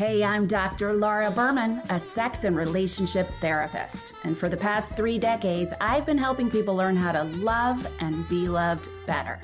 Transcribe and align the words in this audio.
Hey, 0.00 0.24
I'm 0.24 0.46
Dr. 0.46 0.94
Laura 0.94 1.30
Berman, 1.30 1.82
a 1.90 2.00
sex 2.00 2.44
and 2.44 2.56
relationship 2.56 3.28
therapist. 3.38 4.14
And 4.24 4.34
for 4.34 4.48
the 4.48 4.56
past 4.56 4.96
three 4.96 5.18
decades, 5.18 5.74
I've 5.78 6.06
been 6.06 6.16
helping 6.16 6.50
people 6.50 6.74
learn 6.74 6.96
how 6.96 7.12
to 7.12 7.24
love 7.44 7.86
and 8.00 8.26
be 8.26 8.48
loved 8.48 8.88
better. 9.04 9.38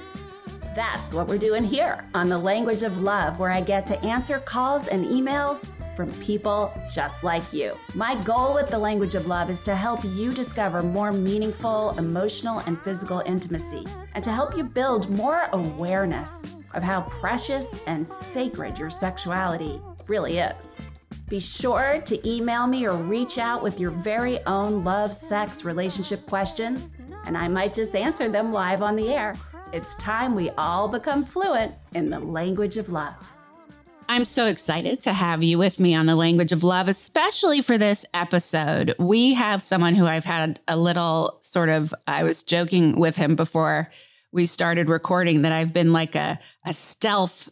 That's 0.75 1.13
what 1.13 1.29
we're 1.29 1.37
doing 1.37 1.63
here 1.63 2.03
on 2.15 2.31
The 2.31 2.39
Language 2.39 2.81
of 2.81 3.03
Love, 3.03 3.39
where 3.39 3.51
I 3.51 3.61
get 3.61 3.85
to 3.89 4.03
answer 4.03 4.39
calls 4.39 4.89
and 4.89 5.05
emails 5.05 5.69
from 5.95 6.11
people 6.23 6.73
just 6.91 7.23
like 7.23 7.53
you. 7.53 7.77
My 7.95 8.15
goal 8.23 8.55
with 8.55 8.71
The 8.71 8.79
Language 8.79 9.15
of 9.15 9.27
Love 9.27 9.51
is 9.51 9.63
to 9.65 9.77
help 9.77 10.01
you 10.05 10.33
discover 10.33 10.83
more 10.83 11.13
meaningful 11.13 11.91
emotional 11.99 12.61
and 12.61 12.81
physical 12.81 13.23
intimacy 13.27 13.85
and 14.15 14.25
to 14.25 14.33
help 14.33 14.57
you 14.57 14.65
build 14.65 15.11
more 15.11 15.51
awareness 15.53 16.43
of 16.73 16.83
how 16.83 17.03
precious 17.03 17.83
and 17.87 18.09
sacred 18.09 18.79
your 18.79 18.89
sexuality 18.89 19.83
really 20.09 20.39
is. 20.39 20.79
Be 21.29 21.41
sure 21.41 22.01
to 22.05 22.29
email 22.29 22.67
me 22.67 22.87
or 22.87 22.97
reach 22.97 23.39
out 23.39 23.63
with 23.63 23.81
your 23.81 23.91
very 23.91 24.39
own 24.47 24.83
love, 24.83 25.13
sex, 25.13 25.65
relationship 25.65 26.25
questions, 26.27 26.95
and 27.25 27.37
I 27.37 27.49
might 27.49 27.75
just 27.75 27.97
answer 27.97 28.29
them 28.29 28.53
live 28.53 28.83
on 28.83 28.95
the 28.95 29.13
air. 29.13 29.35
It's 29.73 29.97
time 29.97 30.35
we 30.35 30.51
all 30.51 30.87
become 30.87 31.25
fluent 31.25 31.75
in 31.95 32.11
the 32.11 32.21
language 32.21 32.77
of 32.77 32.91
love. 32.91 33.37
I'm 34.09 34.25
so 34.25 34.47
excited 34.47 35.01
to 35.03 35.13
have 35.13 35.43
you 35.43 35.59
with 35.59 35.81
me 35.81 35.93
on 35.95 36.07
the 36.07 36.15
language 36.15 36.53
of 36.53 36.63
love, 36.63 36.87
especially 36.87 37.61
for 37.61 37.77
this 37.77 38.07
episode. 38.15 38.95
We 39.01 39.35
have 39.35 39.65
someone 39.65 39.97
who 39.97 40.07
I've 40.07 40.25
had 40.25 40.61
a 40.69 40.77
little 40.77 41.39
sort 41.41 41.71
of, 41.71 41.93
I 42.07 42.23
was 42.23 42.45
joking 42.45 43.01
with 43.01 43.17
him 43.17 43.35
before 43.35 43.91
we 44.31 44.47
started 44.47 44.89
recording 44.89 45.43
that 45.43 45.51
I've 45.51 45.73
been 45.73 45.93
like 45.93 46.15
a, 46.15 46.39
a 46.65 46.73
stealth 46.73 47.49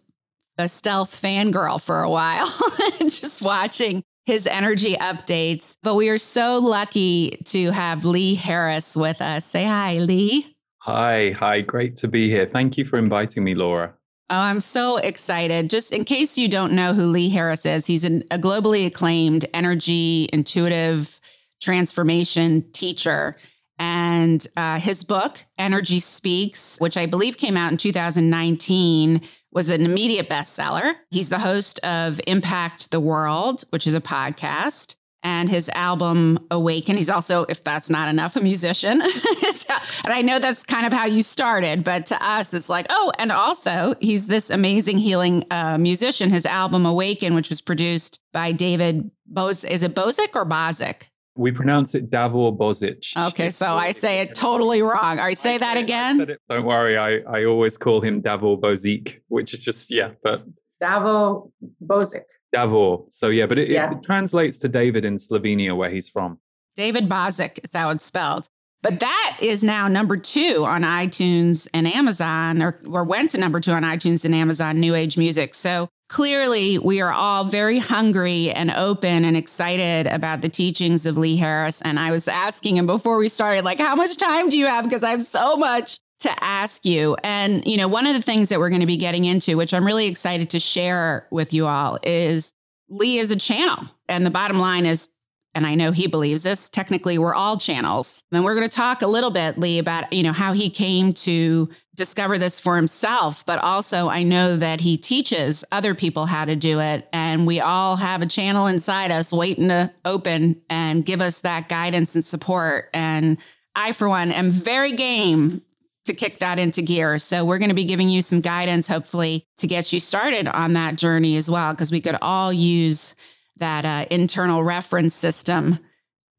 a 0.58 0.68
stealth 0.68 1.10
fangirl 1.10 1.80
for 1.80 2.02
a 2.02 2.10
while, 2.10 2.52
just 2.98 3.42
watching 3.42 4.02
his 4.26 4.46
energy 4.46 4.94
updates. 4.94 5.77
But 5.83 5.94
we 5.94 6.08
are 6.08 6.19
so 6.19 6.58
lucky 6.58 7.38
to 7.47 7.70
have 7.70 8.05
Lee 8.05 8.34
Harris 8.34 8.97
with 8.97 9.20
us. 9.20 9.44
Say 9.44 9.64
hi, 9.64 9.98
Lee. 9.98 10.56
Hi, 10.78 11.30
hi. 11.30 11.60
Great 11.60 11.97
to 11.97 12.08
be 12.08 12.28
here. 12.28 12.47
Thank 12.47 12.77
you 12.77 12.84
for 12.84 12.98
inviting 12.98 13.44
me, 13.44 13.55
Laura. 13.55 13.94
Oh, 14.30 14.38
I'm 14.38 14.60
so 14.60 14.97
excited. 14.97 15.69
Just 15.69 15.92
in 15.92 16.05
case 16.05 16.38
you 16.38 16.48
don't 16.48 16.72
know 16.72 16.94
who 16.94 17.06
Lee 17.06 17.28
Harris 17.28 17.66
is, 17.66 17.86
he's 17.86 18.05
an, 18.05 18.25
a 18.30 18.38
globally 18.38 18.86
acclaimed 18.86 19.44
energy, 19.52 20.28
intuitive 20.32 21.20
transformation 21.60 22.64
teacher. 22.72 23.36
And 23.78 24.47
uh, 24.56 24.78
his 24.78 25.05
book, 25.05 25.44
Energy 25.58 26.00
Speaks, 26.00 26.78
which 26.78 26.97
I 26.97 27.06
believe 27.06 27.36
came 27.36 27.56
out 27.56 27.72
in 27.72 27.77
2019, 27.77 29.20
was 29.55 29.70
an 29.70 29.84
immediate 29.84 30.28
bestseller. 30.28 30.94
He's 31.10 31.28
the 31.28 31.38
host 31.38 31.78
of 31.78 32.20
Impact 32.27 32.91
the 32.91 33.00
World, 33.00 33.64
which 33.70 33.86
is 33.86 33.94
a 33.94 34.00
podcast, 34.00 34.97
and 35.22 35.48
his 35.48 35.70
album 35.70 36.38
Awaken. 36.50 36.97
He's 36.97 37.08
also, 37.08 37.47
if 37.48 37.64
that's 37.64 37.88
not 37.88 38.08
enough, 38.08 38.36
a 38.36 38.41
musician. 38.41 39.00
and 40.05 40.12
I 40.12 40.20
know 40.22 40.38
that's 40.38 40.64
kind 40.64 40.86
of 40.86 40.92
how 40.92 41.06
you 41.06 41.22
started, 41.22 41.82
but 41.82 42.06
to 42.06 42.22
us, 42.22 42.52
it's 42.52 42.69
like, 42.69 42.86
oh, 42.91 43.10
and 43.19 43.32
also 43.32 43.94
he's 44.00 44.27
this 44.27 44.50
amazing 44.50 44.98
healing 44.98 45.44
uh, 45.50 45.78
musician. 45.78 46.28
His 46.28 46.44
album 46.44 46.84
Awaken, 46.84 47.34
which 47.34 47.48
was 47.48 47.62
produced 47.62 48.20
by 48.32 48.52
David 48.52 49.10
Bose, 49.27 49.64
is 49.64 49.82
it 49.82 49.94
Bozic 49.94 50.34
or 50.34 50.44
Bozic? 50.44 51.05
We 51.36 51.50
pronounce 51.50 51.94
it 51.94 52.10
Davor 52.10 52.56
Bozic. 52.56 53.16
Okay, 53.28 53.50
so 53.50 53.74
I 53.74 53.92
say 53.92 54.20
it 54.20 54.34
totally 54.34 54.82
wrong. 54.82 55.18
I 55.18 55.34
say, 55.34 55.56
I 55.56 55.58
that 55.58 55.76
again. 55.76 56.20
It, 56.20 56.41
don't 56.48 56.64
worry, 56.64 56.96
I, 56.96 57.18
I 57.28 57.44
always 57.44 57.76
call 57.76 58.00
him 58.00 58.20
Davor 58.20 58.56
Bozic, 58.56 59.20
which 59.28 59.52
is 59.52 59.64
just 59.64 59.91
yeah, 59.91 60.10
but 60.22 60.44
Davor 60.80 61.48
Bozic. 61.84 62.22
Davor. 62.52 63.04
So 63.08 63.28
yeah, 63.28 63.46
but 63.46 63.58
it, 63.58 63.68
yeah. 63.68 63.92
it, 63.92 64.02
translates 64.02 64.58
to 64.58 64.68
David 64.68 65.04
in 65.04 65.16
Slovenia, 65.16 65.76
where 65.76 65.91
he's 65.91 66.08
from. 66.08 66.38
David 66.76 67.08
Bozic 67.08 67.58
is 67.64 67.72
how 67.72 67.91
it's 67.91 68.04
spelled. 68.04 68.48
But 68.82 69.00
that 69.00 69.38
is 69.41 69.64
now 69.64 69.88
number 69.88 70.19
two 70.19 70.64
on 70.66 70.82
iTunes 70.82 71.66
and 71.72 71.86
Amazon, 71.86 72.62
or, 72.62 72.78
or 72.86 73.03
went 73.03 73.30
to 73.30 73.38
number 73.38 73.59
two 73.59 73.72
on 73.72 73.82
iTunes 73.82 74.26
and 74.26 74.34
Amazon 74.34 74.78
New 74.78 74.94
Age 74.94 75.16
Music. 75.16 75.54
So 75.54 75.88
clearly 76.14 76.78
we 76.78 77.00
are 77.00 77.12
all 77.12 77.42
very 77.42 77.80
hungry 77.80 78.48
and 78.52 78.70
open 78.70 79.25
and 79.25 79.36
excited 79.36 80.06
about 80.06 80.42
the 80.42 80.48
teachings 80.48 81.06
of 81.06 81.19
Lee 81.19 81.36
Harris. 81.36 81.82
And 81.82 81.98
I 81.98 82.12
was 82.12 82.28
asking 82.28 82.76
him 82.76 82.86
before 82.86 83.16
we 83.16 83.28
started, 83.28 83.64
like, 83.64 83.80
how 83.80 83.97
much 83.97 84.16
time 84.16 84.48
do 84.48 84.56
you 84.56 84.66
have? 84.66 84.84
Because 84.84 85.03
I 85.03 85.10
have 85.10 85.24
so 85.24 85.56
much 85.56 85.98
to 86.20 86.30
ask 86.44 86.86
you. 86.86 87.16
And, 87.24 87.66
you 87.66 87.76
know, 87.76 87.88
one 87.88 88.06
of 88.06 88.14
the 88.14 88.22
things 88.22 88.48
that 88.50 88.60
we're 88.60 88.69
going 88.69 88.80
to 88.80 88.86
be 88.86 88.97
getting 88.97 89.24
into, 89.24 89.56
which 89.56 89.74
I'm 89.74 89.84
really 89.84 90.06
excited 90.06 90.50
to 90.50 90.60
share 90.60 91.26
with 91.32 91.53
you 91.53 91.66
all, 91.66 91.98
is 92.04 92.54
Lee 92.88 93.19
is 93.19 93.32
a 93.32 93.36
channel. 93.36 93.84
And 94.08 94.24
the 94.24 94.30
bottom 94.30 94.60
line 94.60 94.86
is 94.86 95.08
and 95.54 95.66
I 95.66 95.75
know 95.75 95.92
he 95.92 96.06
believes 96.06 96.42
this, 96.42 96.69
technically 96.69 97.19
we're 97.19 97.34
all 97.34 97.56
channels. 97.56 98.22
And 98.32 98.44
we're 98.44 98.54
going 98.54 98.69
to 98.69 98.75
talk 98.75 99.03
a 99.03 99.06
little 99.06 99.31
bit, 99.31 99.59
Lee, 99.59 99.78
about, 99.78 100.12
you 100.12 100.22
know, 100.22 100.32
how 100.32 100.53
he 100.53 100.69
came 100.69 101.12
to 101.12 101.69
discover 101.94 102.38
this 102.38 102.59
for 102.59 102.75
himself, 102.76 103.47
but 103.47 103.60
also 103.60 104.09
I 104.09 104.25
know 104.25 104.56
that 104.56 104.81
he 104.81 104.97
teaches 104.97 105.65
other 105.70 105.94
people 105.94 106.26
how 106.26 106.44
to 106.44 106.56
do 106.56 106.81
it. 106.81 107.09
And 107.12 107.47
we 107.47 107.60
all 107.60 107.97
have 107.97 108.20
a 108.20 108.26
channel 108.26 108.66
inside 108.66 109.12
us 109.12 109.32
waiting 109.32 109.69
to 109.69 109.92
open 110.04 110.60
and 110.69 111.04
give 111.04 111.20
us 111.20 111.41
that 111.41 111.69
guidance 111.69 112.16
and 112.16 112.25
support. 112.25 112.91
And 112.92 113.38
I, 113.76 113.92
for 113.92 114.09
one, 114.09 114.32
am 114.32 114.50
very 114.50 114.92
game 114.92 115.62
to 116.06 116.15
kick 116.15 116.38
that 116.38 116.59
into 116.59 116.82
gear. 116.82 117.19
So 117.19 117.44
we're 117.44 117.59
going 117.59 117.71
to 117.71 117.75
be 117.75 117.84
giving 117.84 118.10
you 118.10 118.22
some 118.22 118.41
guidance, 118.41 118.86
hopefully, 118.86 119.47
to 119.59 119.66
get 119.66 119.92
you 119.92 120.00
started 120.00 120.48
on 120.48 120.75
that 120.75 120.97
journey 120.97 121.36
as 121.36 121.50
well, 121.50 121.72
because 121.72 121.91
we 121.91 122.00
could 122.00 122.19
all 122.21 122.53
use 122.53 123.15
that 123.56 123.84
uh, 123.84 124.06
internal 124.10 124.65
reference 124.65 125.15
system 125.15 125.78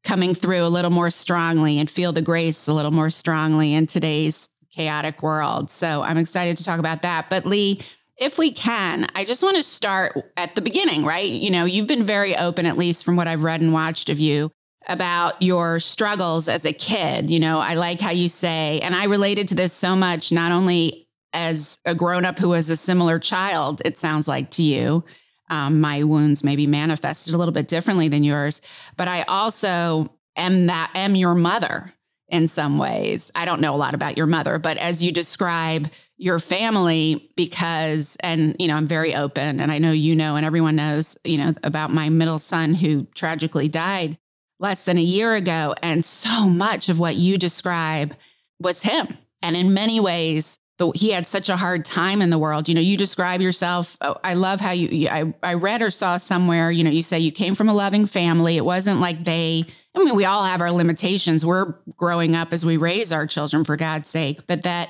coming 0.03 0.35
through 0.35 0.65
a 0.65 0.69
little 0.69 0.91
more 0.91 1.09
strongly 1.09 1.79
and 1.79 1.89
feel 1.89 2.11
the 2.11 2.21
grace 2.21 2.67
a 2.67 2.73
little 2.73 2.91
more 2.91 3.09
strongly 3.09 3.73
in 3.73 3.85
today's 3.85 4.49
chaotic 4.71 5.23
world. 5.23 5.71
So 5.71 6.03
I'm 6.03 6.17
excited 6.17 6.57
to 6.57 6.63
talk 6.63 6.79
about 6.79 7.01
that. 7.01 7.29
But 7.29 7.45
Lee, 7.45 7.81
if 8.17 8.37
we 8.37 8.51
can, 8.51 9.07
I 9.15 9.25
just 9.25 9.43
want 9.43 9.57
to 9.57 9.63
start 9.63 10.31
at 10.37 10.55
the 10.55 10.61
beginning, 10.61 11.03
right? 11.03 11.29
You 11.29 11.49
know, 11.49 11.65
you've 11.65 11.87
been 11.87 12.03
very 12.03 12.35
open, 12.37 12.65
at 12.65 12.77
least 12.77 13.03
from 13.03 13.15
what 13.15 13.27
I've 13.27 13.43
read 13.43 13.61
and 13.61 13.73
watched 13.73 14.09
of 14.09 14.19
you, 14.19 14.51
about 14.87 15.41
your 15.41 15.79
struggles 15.79 16.47
as 16.47 16.65
a 16.65 16.71
kid. 16.71 17.29
You 17.29 17.39
know, 17.39 17.59
I 17.59 17.73
like 17.73 17.99
how 17.99 18.11
you 18.11 18.29
say, 18.29 18.79
and 18.81 18.95
I 18.95 19.05
related 19.05 19.47
to 19.49 19.55
this 19.55 19.73
so 19.73 19.95
much, 19.95 20.31
not 20.31 20.51
only 20.51 21.07
as 21.33 21.79
a 21.85 21.93
grown 21.95 22.23
up 22.23 22.39
who 22.39 22.49
was 22.49 22.69
a 22.69 22.77
similar 22.77 23.19
child, 23.19 23.81
it 23.83 23.97
sounds 23.97 24.27
like 24.27 24.51
to 24.51 24.63
you, 24.63 25.03
um, 25.49 25.81
my 25.81 26.03
wounds 26.03 26.43
maybe 26.43 26.67
manifested 26.67 27.33
a 27.33 27.37
little 27.37 27.53
bit 27.53 27.67
differently 27.67 28.07
than 28.07 28.23
yours. 28.23 28.61
But 28.97 29.07
I 29.07 29.23
also 29.23 30.11
am 30.35 30.67
that 30.67 30.91
am 30.95 31.15
your 31.15 31.35
mother 31.35 31.93
in 32.29 32.47
some 32.47 32.77
ways. 32.77 33.31
I 33.35 33.45
don't 33.45 33.61
know 33.61 33.75
a 33.75 33.77
lot 33.77 33.93
about 33.93 34.17
your 34.17 34.25
mother, 34.25 34.57
but 34.57 34.77
as 34.77 35.03
you 35.03 35.11
describe 35.11 35.89
your 36.17 36.39
family, 36.39 37.31
because 37.35 38.17
and 38.21 38.55
you 38.57 38.67
know, 38.67 38.75
I'm 38.75 38.87
very 38.87 39.15
open 39.15 39.59
and 39.59 39.71
I 39.71 39.77
know 39.77 39.91
you 39.91 40.15
know 40.15 40.35
and 40.35 40.45
everyone 40.45 40.75
knows, 40.75 41.17
you 41.23 41.37
know, 41.37 41.53
about 41.63 41.93
my 41.93 42.09
middle 42.09 42.39
son 42.39 42.73
who 42.73 43.05
tragically 43.15 43.67
died 43.67 44.17
less 44.59 44.85
than 44.85 44.97
a 44.97 45.01
year 45.01 45.35
ago. 45.35 45.75
And 45.83 46.03
so 46.03 46.49
much 46.49 46.89
of 46.89 46.99
what 46.99 47.15
you 47.15 47.37
describe 47.37 48.15
was 48.59 48.81
him. 48.81 49.17
And 49.41 49.55
in 49.55 49.73
many 49.73 49.99
ways, 49.99 50.57
the, 50.77 50.91
he 50.91 51.11
had 51.11 51.25
such 51.25 51.49
a 51.49 51.55
hard 51.55 51.85
time 51.85 52.21
in 52.21 52.29
the 52.29 52.37
world. 52.37 52.67
You 52.67 52.75
know, 52.75 52.81
you 52.81 52.97
describe 52.97 53.41
yourself. 53.41 53.97
Oh, 54.01 54.17
I 54.23 54.33
love 54.33 54.59
how 54.59 54.71
you, 54.71 55.07
I, 55.07 55.33
I 55.41 55.53
read 55.53 55.81
or 55.81 55.89
saw 55.89 56.17
somewhere, 56.17 56.69
you 56.69 56.83
know, 56.83 56.91
you 56.91 57.03
say 57.03 57.19
you 57.19 57.31
came 57.31 57.55
from 57.55 57.69
a 57.69 57.73
loving 57.73 58.05
family. 58.05 58.57
It 58.57 58.65
wasn't 58.65 58.99
like 58.99 59.23
they, 59.23 59.65
I 59.95 60.03
mean, 60.03 60.15
we 60.15 60.25
all 60.25 60.43
have 60.43 60.59
our 60.59 60.71
limitations. 60.71 61.45
We're 61.45 61.75
growing 61.95 62.35
up 62.35 62.51
as 62.51 62.65
we 62.65 62.75
raise 62.75 63.13
our 63.13 63.25
children, 63.25 63.63
for 63.63 63.77
God's 63.77 64.09
sake, 64.09 64.45
but 64.47 64.63
that 64.63 64.89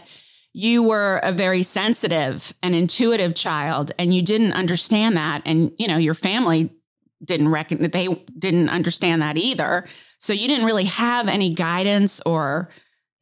you 0.53 0.81
were 0.81 1.19
a 1.21 1.31
very 1.31 1.61
sensitive 1.61 2.53
and 2.63 2.73
intuitive 2.73 3.35
child 3.35 3.91
and 3.99 4.15
you 4.15 4.23
didn't 4.23 4.53
understand 4.53 5.17
that. 5.17 5.43
And, 5.45 5.71
you 5.77 5.87
know, 5.87 5.97
your 5.97 6.13
family 6.15 6.71
didn't 7.23 7.49
reckon 7.49 7.89
they 7.91 8.07
didn't 8.37 8.69
understand 8.69 9.21
that 9.21 9.37
either. 9.37 9.85
So 10.17 10.33
you 10.33 10.47
didn't 10.47 10.65
really 10.65 10.85
have 10.85 11.27
any 11.27 11.53
guidance 11.53 12.21
or, 12.25 12.69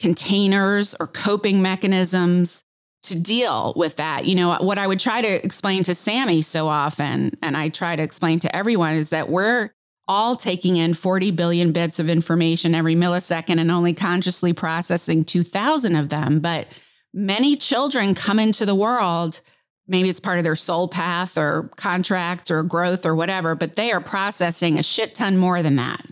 containers 0.03 0.93
or 0.99 1.07
coping 1.07 1.61
mechanisms 1.61 2.61
to 3.03 3.17
deal 3.17 3.71
with 3.77 3.95
that. 3.95 4.25
You 4.25 4.35
know, 4.35 4.57
what 4.59 4.77
I 4.77 4.85
would 4.85 4.99
try 4.99 5.21
to 5.21 5.45
explain 5.45 5.83
to 5.83 5.95
Sammy 5.95 6.41
so 6.41 6.67
often, 6.67 7.37
and 7.41 7.55
I 7.55 7.69
try 7.69 7.95
to 7.95 8.03
explain 8.03 8.37
to 8.39 8.53
everyone, 8.53 8.95
is 8.95 9.11
that 9.11 9.29
we're 9.29 9.69
all 10.05 10.35
taking 10.35 10.75
in 10.75 10.93
40 10.93 11.31
billion 11.31 11.71
bits 11.71 11.99
of 11.99 12.09
information 12.09 12.75
every 12.75 12.95
millisecond 12.95 13.61
and 13.61 13.71
only 13.71 13.93
consciously 13.93 14.51
processing 14.51 15.23
2,000 15.23 15.95
of 15.95 16.09
them. 16.09 16.41
But 16.41 16.67
many 17.13 17.55
children 17.55 18.13
come 18.13 18.39
into 18.39 18.65
the 18.65 18.75
world. 18.75 19.39
Maybe 19.87 20.09
it's 20.09 20.19
part 20.19 20.37
of 20.37 20.43
their 20.43 20.57
soul 20.57 20.89
path 20.89 21.37
or 21.37 21.71
contracts 21.77 22.51
or 22.51 22.61
growth 22.61 23.05
or 23.05 23.15
whatever, 23.15 23.55
but 23.55 23.77
they 23.77 23.93
are 23.93 24.01
processing 24.01 24.77
a 24.77 24.83
shit 24.83 25.15
ton 25.15 25.37
more 25.37 25.63
than 25.63 25.77
that. 25.77 26.05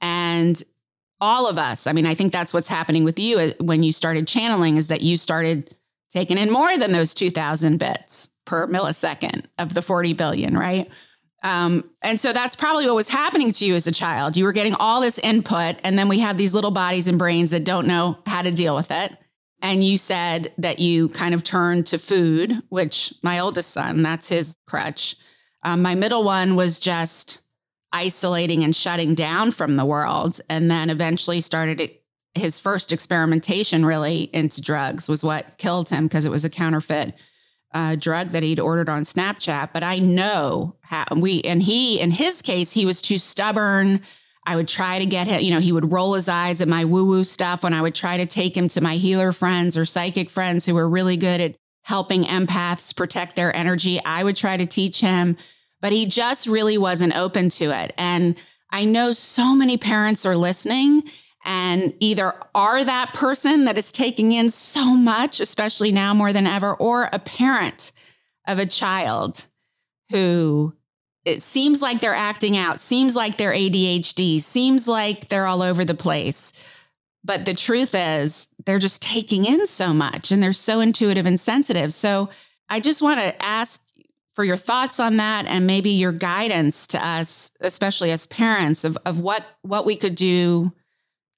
And 0.00 0.60
all 1.22 1.48
of 1.48 1.56
us. 1.56 1.86
I 1.86 1.92
mean, 1.92 2.04
I 2.04 2.14
think 2.14 2.32
that's 2.32 2.52
what's 2.52 2.68
happening 2.68 3.04
with 3.04 3.18
you 3.18 3.38
uh, 3.38 3.52
when 3.60 3.82
you 3.82 3.92
started 3.92 4.26
channeling 4.26 4.76
is 4.76 4.88
that 4.88 5.00
you 5.00 5.16
started 5.16 5.74
taking 6.10 6.36
in 6.36 6.50
more 6.50 6.76
than 6.76 6.92
those 6.92 7.14
2000 7.14 7.78
bits 7.78 8.28
per 8.44 8.66
millisecond 8.66 9.44
of 9.58 9.72
the 9.72 9.80
40 9.80 10.12
billion, 10.14 10.58
right? 10.58 10.90
Um, 11.44 11.88
and 12.02 12.20
so 12.20 12.32
that's 12.32 12.56
probably 12.56 12.86
what 12.86 12.96
was 12.96 13.08
happening 13.08 13.52
to 13.52 13.64
you 13.64 13.74
as 13.74 13.86
a 13.86 13.92
child. 13.92 14.36
You 14.36 14.44
were 14.44 14.52
getting 14.52 14.74
all 14.74 15.00
this 15.00 15.18
input, 15.20 15.76
and 15.82 15.98
then 15.98 16.08
we 16.08 16.18
have 16.18 16.38
these 16.38 16.54
little 16.54 16.70
bodies 16.70 17.08
and 17.08 17.18
brains 17.18 17.50
that 17.50 17.64
don't 17.64 17.86
know 17.86 18.18
how 18.26 18.42
to 18.42 18.50
deal 18.50 18.76
with 18.76 18.90
it. 18.90 19.16
And 19.60 19.84
you 19.84 19.98
said 19.98 20.52
that 20.58 20.80
you 20.80 21.08
kind 21.08 21.34
of 21.34 21.44
turned 21.44 21.86
to 21.86 21.98
food, 21.98 22.62
which 22.68 23.14
my 23.22 23.38
oldest 23.38 23.70
son, 23.70 24.02
that's 24.02 24.28
his 24.28 24.54
crutch. 24.66 25.16
Um, 25.62 25.82
my 25.82 25.94
middle 25.94 26.24
one 26.24 26.56
was 26.56 26.80
just 26.80 27.41
isolating 27.92 28.64
and 28.64 28.74
shutting 28.74 29.14
down 29.14 29.50
from 29.50 29.76
the 29.76 29.84
world. 29.84 30.40
And 30.48 30.70
then 30.70 30.90
eventually 30.90 31.40
started 31.40 31.80
it, 31.80 32.02
his 32.34 32.58
first 32.58 32.92
experimentation 32.92 33.84
really 33.84 34.30
into 34.32 34.60
drugs 34.60 35.08
was 35.08 35.22
what 35.22 35.58
killed 35.58 35.88
him 35.88 36.06
because 36.06 36.24
it 36.24 36.30
was 36.30 36.44
a 36.44 36.50
counterfeit 36.50 37.14
uh, 37.74 37.96
drug 37.96 38.28
that 38.28 38.42
he'd 38.42 38.60
ordered 38.60 38.88
on 38.88 39.02
Snapchat. 39.02 39.70
But 39.72 39.82
I 39.82 39.98
know 39.98 40.76
how 40.82 41.04
we, 41.14 41.42
and 41.42 41.62
he, 41.62 42.00
in 42.00 42.10
his 42.10 42.42
case, 42.42 42.72
he 42.72 42.86
was 42.86 43.02
too 43.02 43.18
stubborn. 43.18 44.00
I 44.44 44.56
would 44.56 44.68
try 44.68 44.98
to 44.98 45.06
get 45.06 45.26
him, 45.26 45.40
you 45.40 45.50
know, 45.50 45.60
he 45.60 45.72
would 45.72 45.92
roll 45.92 46.14
his 46.14 46.28
eyes 46.28 46.60
at 46.60 46.68
my 46.68 46.84
woo 46.84 47.06
woo 47.06 47.24
stuff 47.24 47.62
when 47.62 47.74
I 47.74 47.80
would 47.80 47.94
try 47.94 48.16
to 48.16 48.26
take 48.26 48.56
him 48.56 48.68
to 48.68 48.80
my 48.80 48.96
healer 48.96 49.32
friends 49.32 49.76
or 49.76 49.84
psychic 49.84 50.30
friends 50.30 50.66
who 50.66 50.74
were 50.74 50.88
really 50.88 51.16
good 51.16 51.40
at 51.40 51.56
helping 51.84 52.24
empaths 52.24 52.94
protect 52.94 53.36
their 53.36 53.54
energy. 53.54 54.02
I 54.04 54.24
would 54.24 54.36
try 54.36 54.56
to 54.56 54.66
teach 54.66 55.00
him, 55.00 55.36
but 55.82 55.92
he 55.92 56.06
just 56.06 56.46
really 56.46 56.78
wasn't 56.78 57.14
open 57.14 57.50
to 57.50 57.70
it. 57.76 57.92
And 57.98 58.36
I 58.70 58.86
know 58.86 59.12
so 59.12 59.54
many 59.54 59.76
parents 59.76 60.24
are 60.24 60.36
listening 60.36 61.02
and 61.44 61.92
either 61.98 62.34
are 62.54 62.84
that 62.84 63.12
person 63.12 63.64
that 63.66 63.76
is 63.76 63.92
taking 63.92 64.32
in 64.32 64.48
so 64.48 64.94
much, 64.94 65.40
especially 65.40 65.92
now 65.92 66.14
more 66.14 66.32
than 66.32 66.46
ever, 66.46 66.72
or 66.72 67.10
a 67.12 67.18
parent 67.18 67.92
of 68.46 68.58
a 68.58 68.64
child 68.64 69.46
who 70.10 70.72
it 71.24 71.42
seems 71.42 71.82
like 71.82 72.00
they're 72.00 72.14
acting 72.14 72.56
out, 72.56 72.80
seems 72.80 73.14
like 73.14 73.36
they're 73.36 73.52
ADHD, 73.52 74.40
seems 74.40 74.88
like 74.88 75.28
they're 75.28 75.46
all 75.46 75.62
over 75.62 75.84
the 75.84 75.94
place. 75.94 76.52
But 77.24 77.44
the 77.44 77.54
truth 77.54 77.94
is, 77.94 78.48
they're 78.64 78.78
just 78.78 79.02
taking 79.02 79.44
in 79.44 79.66
so 79.66 79.92
much 79.92 80.30
and 80.30 80.42
they're 80.42 80.52
so 80.52 80.80
intuitive 80.80 81.26
and 81.26 81.38
sensitive. 81.38 81.92
So 81.92 82.30
I 82.68 82.80
just 82.80 83.02
want 83.02 83.20
to 83.20 83.44
ask 83.44 83.80
for 84.34 84.44
your 84.44 84.56
thoughts 84.56 84.98
on 84.98 85.16
that 85.18 85.46
and 85.46 85.66
maybe 85.66 85.90
your 85.90 86.12
guidance 86.12 86.86
to 86.88 87.06
us, 87.06 87.50
especially 87.60 88.10
as 88.10 88.26
parents, 88.26 88.84
of, 88.84 88.96
of 89.04 89.18
what, 89.18 89.44
what 89.62 89.84
we 89.84 89.96
could 89.96 90.14
do 90.14 90.72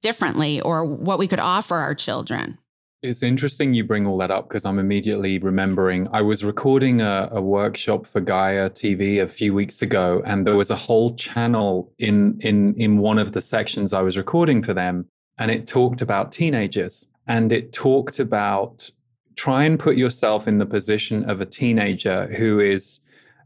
differently 0.02 0.61
or 0.61 0.85
what 0.85 1.19
we 1.19 1.26
could 1.26 1.41
offer 1.41 1.76
our 1.76 1.94
children. 1.94 2.58
It's 3.02 3.23
interesting 3.23 3.75
you 3.75 3.85
bring 3.85 4.06
all 4.06 4.17
that 4.19 4.31
up 4.31 4.49
because 4.49 4.64
I'm 4.64 4.79
immediately 4.79 5.38
remembering 5.38 6.08
I 6.11 6.23
was 6.23 6.43
recording 6.43 7.02
a, 7.02 7.29
a, 7.32 7.43
workshop 7.43 8.06
for 8.06 8.20
Gaia 8.23 8.70
TV 8.70 9.20
a 9.20 9.29
few 9.29 9.52
weeks 9.52 9.82
ago, 9.82 10.23
and 10.25 10.46
there 10.46 10.56
was 10.56 10.70
a 10.70 10.76
whole 10.76 11.14
channel 11.14 11.93
in 11.99 12.38
in 12.41 12.75
in 12.76 12.96
one 12.96 13.19
of 13.19 13.32
the 13.32 13.43
sections 13.43 13.93
I 13.93 14.00
was 14.00 14.17
recording 14.17 14.62
for 14.62 14.73
them, 14.73 15.06
and 15.37 15.50
it 15.50 15.67
talked 15.67 16.00
about 16.00 16.32
teenagers, 16.32 17.06
and 17.26 17.52
it 17.52 17.75
talked 17.75 18.19
about 18.19 18.91
try 19.36 19.64
and 19.64 19.78
put 19.78 19.96
yourself 19.96 20.46
in 20.46 20.58
the 20.58 20.66
position 20.66 21.28
of 21.28 21.40
a 21.40 21.46
teenager 21.46 22.26
who 22.36 22.60
is 22.60 23.00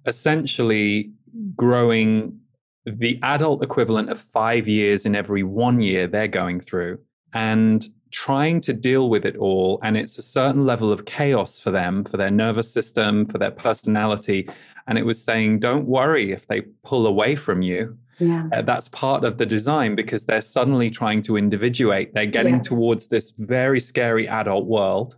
essentially 0.07 1.11
growing 1.55 2.39
the 2.85 3.19
adult 3.23 3.63
equivalent 3.63 4.11
of 4.11 4.19
five 4.19 4.67
years 4.67 5.05
in 5.05 5.15
every 5.15 5.43
one 5.43 5.81
year 5.81 6.07
they're 6.07 6.29
going 6.29 6.61
through. 6.61 6.99
And 7.35 7.87
trying 8.11 8.61
to 8.61 8.73
deal 8.73 9.11
with 9.11 9.25
it 9.25 9.37
all 9.37 9.79
and 9.83 9.97
it's 9.97 10.19
a 10.19 10.23
certain 10.23 10.65
level 10.65 10.91
of 10.91 11.05
chaos 11.05 11.61
for 11.61 11.71
them 11.71 12.05
for 12.05 12.17
their 12.17 12.31
nervous 12.31 12.73
system 12.73 13.27
for 13.27 13.39
their 13.39 13.51
personality 13.51 14.49
and 14.87 14.99
it 14.99 15.05
was 15.05 15.23
saying 15.23 15.59
don't 15.59 15.87
worry 15.87 16.33
if 16.33 16.47
they 16.47 16.63
pull 16.83 17.07
away 17.07 17.35
from 17.35 17.63
you 17.63 17.97
yeah. 18.21 18.49
Uh, 18.53 18.63
that's 18.63 18.89
part 18.89 19.23
of 19.23 19.39
the 19.39 19.47
design 19.47 19.95
because 19.95 20.27
they're 20.27 20.41
suddenly 20.41 20.91
trying 20.91 21.23
to 21.23 21.37
individuate 21.37 22.15
they're 22.15 22.27
getting 22.27 22.57
yes. 22.57 22.67
towards 22.67 23.09
this 23.09 23.31
very 23.31 23.79
scary 23.79 24.27
adult 24.27 24.67
world 24.67 25.17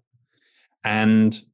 and 0.84 1.44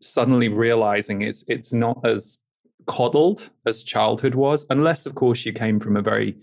suddenly 0.00 0.48
realizing 0.48 1.22
it's 1.22 1.44
it's 1.48 1.72
not 1.72 2.00
as 2.04 2.38
coddled 2.86 3.50
as 3.66 3.82
childhood 3.82 4.34
was 4.34 4.66
unless 4.70 5.06
of 5.06 5.14
course 5.14 5.44
you 5.44 5.52
came 5.52 5.78
from 5.78 5.96
a 5.96 6.02
very 6.02 6.36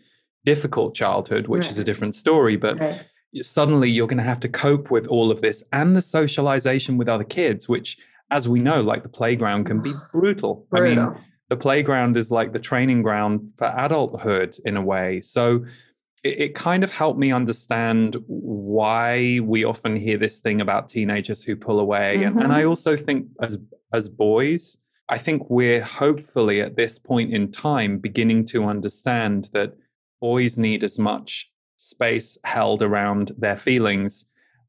difficult 0.45 0.93
childhood 0.93 1.47
which 1.47 1.63
right. 1.63 1.71
is 1.71 1.79
a 1.79 1.83
different 1.83 2.13
story 2.13 2.55
but 2.55 2.79
right 2.79 3.05
suddenly 3.41 3.89
you're 3.89 4.07
going 4.07 4.17
to 4.17 4.23
have 4.23 4.39
to 4.41 4.49
cope 4.49 4.91
with 4.91 5.07
all 5.07 5.31
of 5.31 5.41
this 5.41 5.63
and 5.73 5.95
the 5.95 6.01
socialization 6.01 6.97
with 6.97 7.07
other 7.07 7.23
kids, 7.23 7.67
which, 7.67 7.97
as 8.31 8.47
we 8.47 8.59
know, 8.59 8.81
like 8.81 9.03
the 9.03 9.09
playground 9.09 9.65
can 9.65 9.81
be 9.81 9.93
brutal. 10.11 10.65
brutal. 10.69 11.03
I 11.03 11.09
mean, 11.09 11.17
the 11.49 11.57
playground 11.57 12.17
is 12.17 12.31
like 12.31 12.53
the 12.53 12.59
training 12.59 13.01
ground 13.01 13.53
for 13.57 13.73
adulthood 13.77 14.57
in 14.65 14.75
a 14.75 14.81
way. 14.81 15.21
So 15.21 15.65
it, 16.27 16.39
it, 16.39 16.53
kind 16.53 16.83
of 16.83 16.91
helped 16.91 17.19
me 17.19 17.31
understand 17.31 18.17
why 18.27 19.39
we 19.43 19.63
often 19.63 19.95
hear 19.95 20.17
this 20.17 20.39
thing 20.39 20.61
about 20.61 20.87
teenagers 20.87 21.43
who 21.43 21.55
pull 21.55 21.79
away. 21.79 22.17
Mm-hmm. 22.17 22.25
And, 22.25 22.43
and 22.43 22.53
I 22.53 22.61
mm-hmm. 22.61 22.69
also 22.69 22.95
think 22.95 23.27
as 23.41 23.57
as 23.93 24.09
boys, 24.09 24.77
I 25.09 25.17
think 25.17 25.49
we're 25.49 25.81
hopefully 25.81 26.61
at 26.61 26.75
this 26.75 26.99
point 26.99 27.31
in 27.31 27.51
time 27.51 27.99
beginning 27.99 28.45
to 28.45 28.65
understand 28.65 29.49
that 29.53 29.73
boys 30.19 30.57
need 30.57 30.83
as 30.83 30.99
much 30.99 31.51
space 31.77 32.37
held 32.43 32.81
around 32.81 33.31
their 33.37 33.55
feelings 33.55 34.25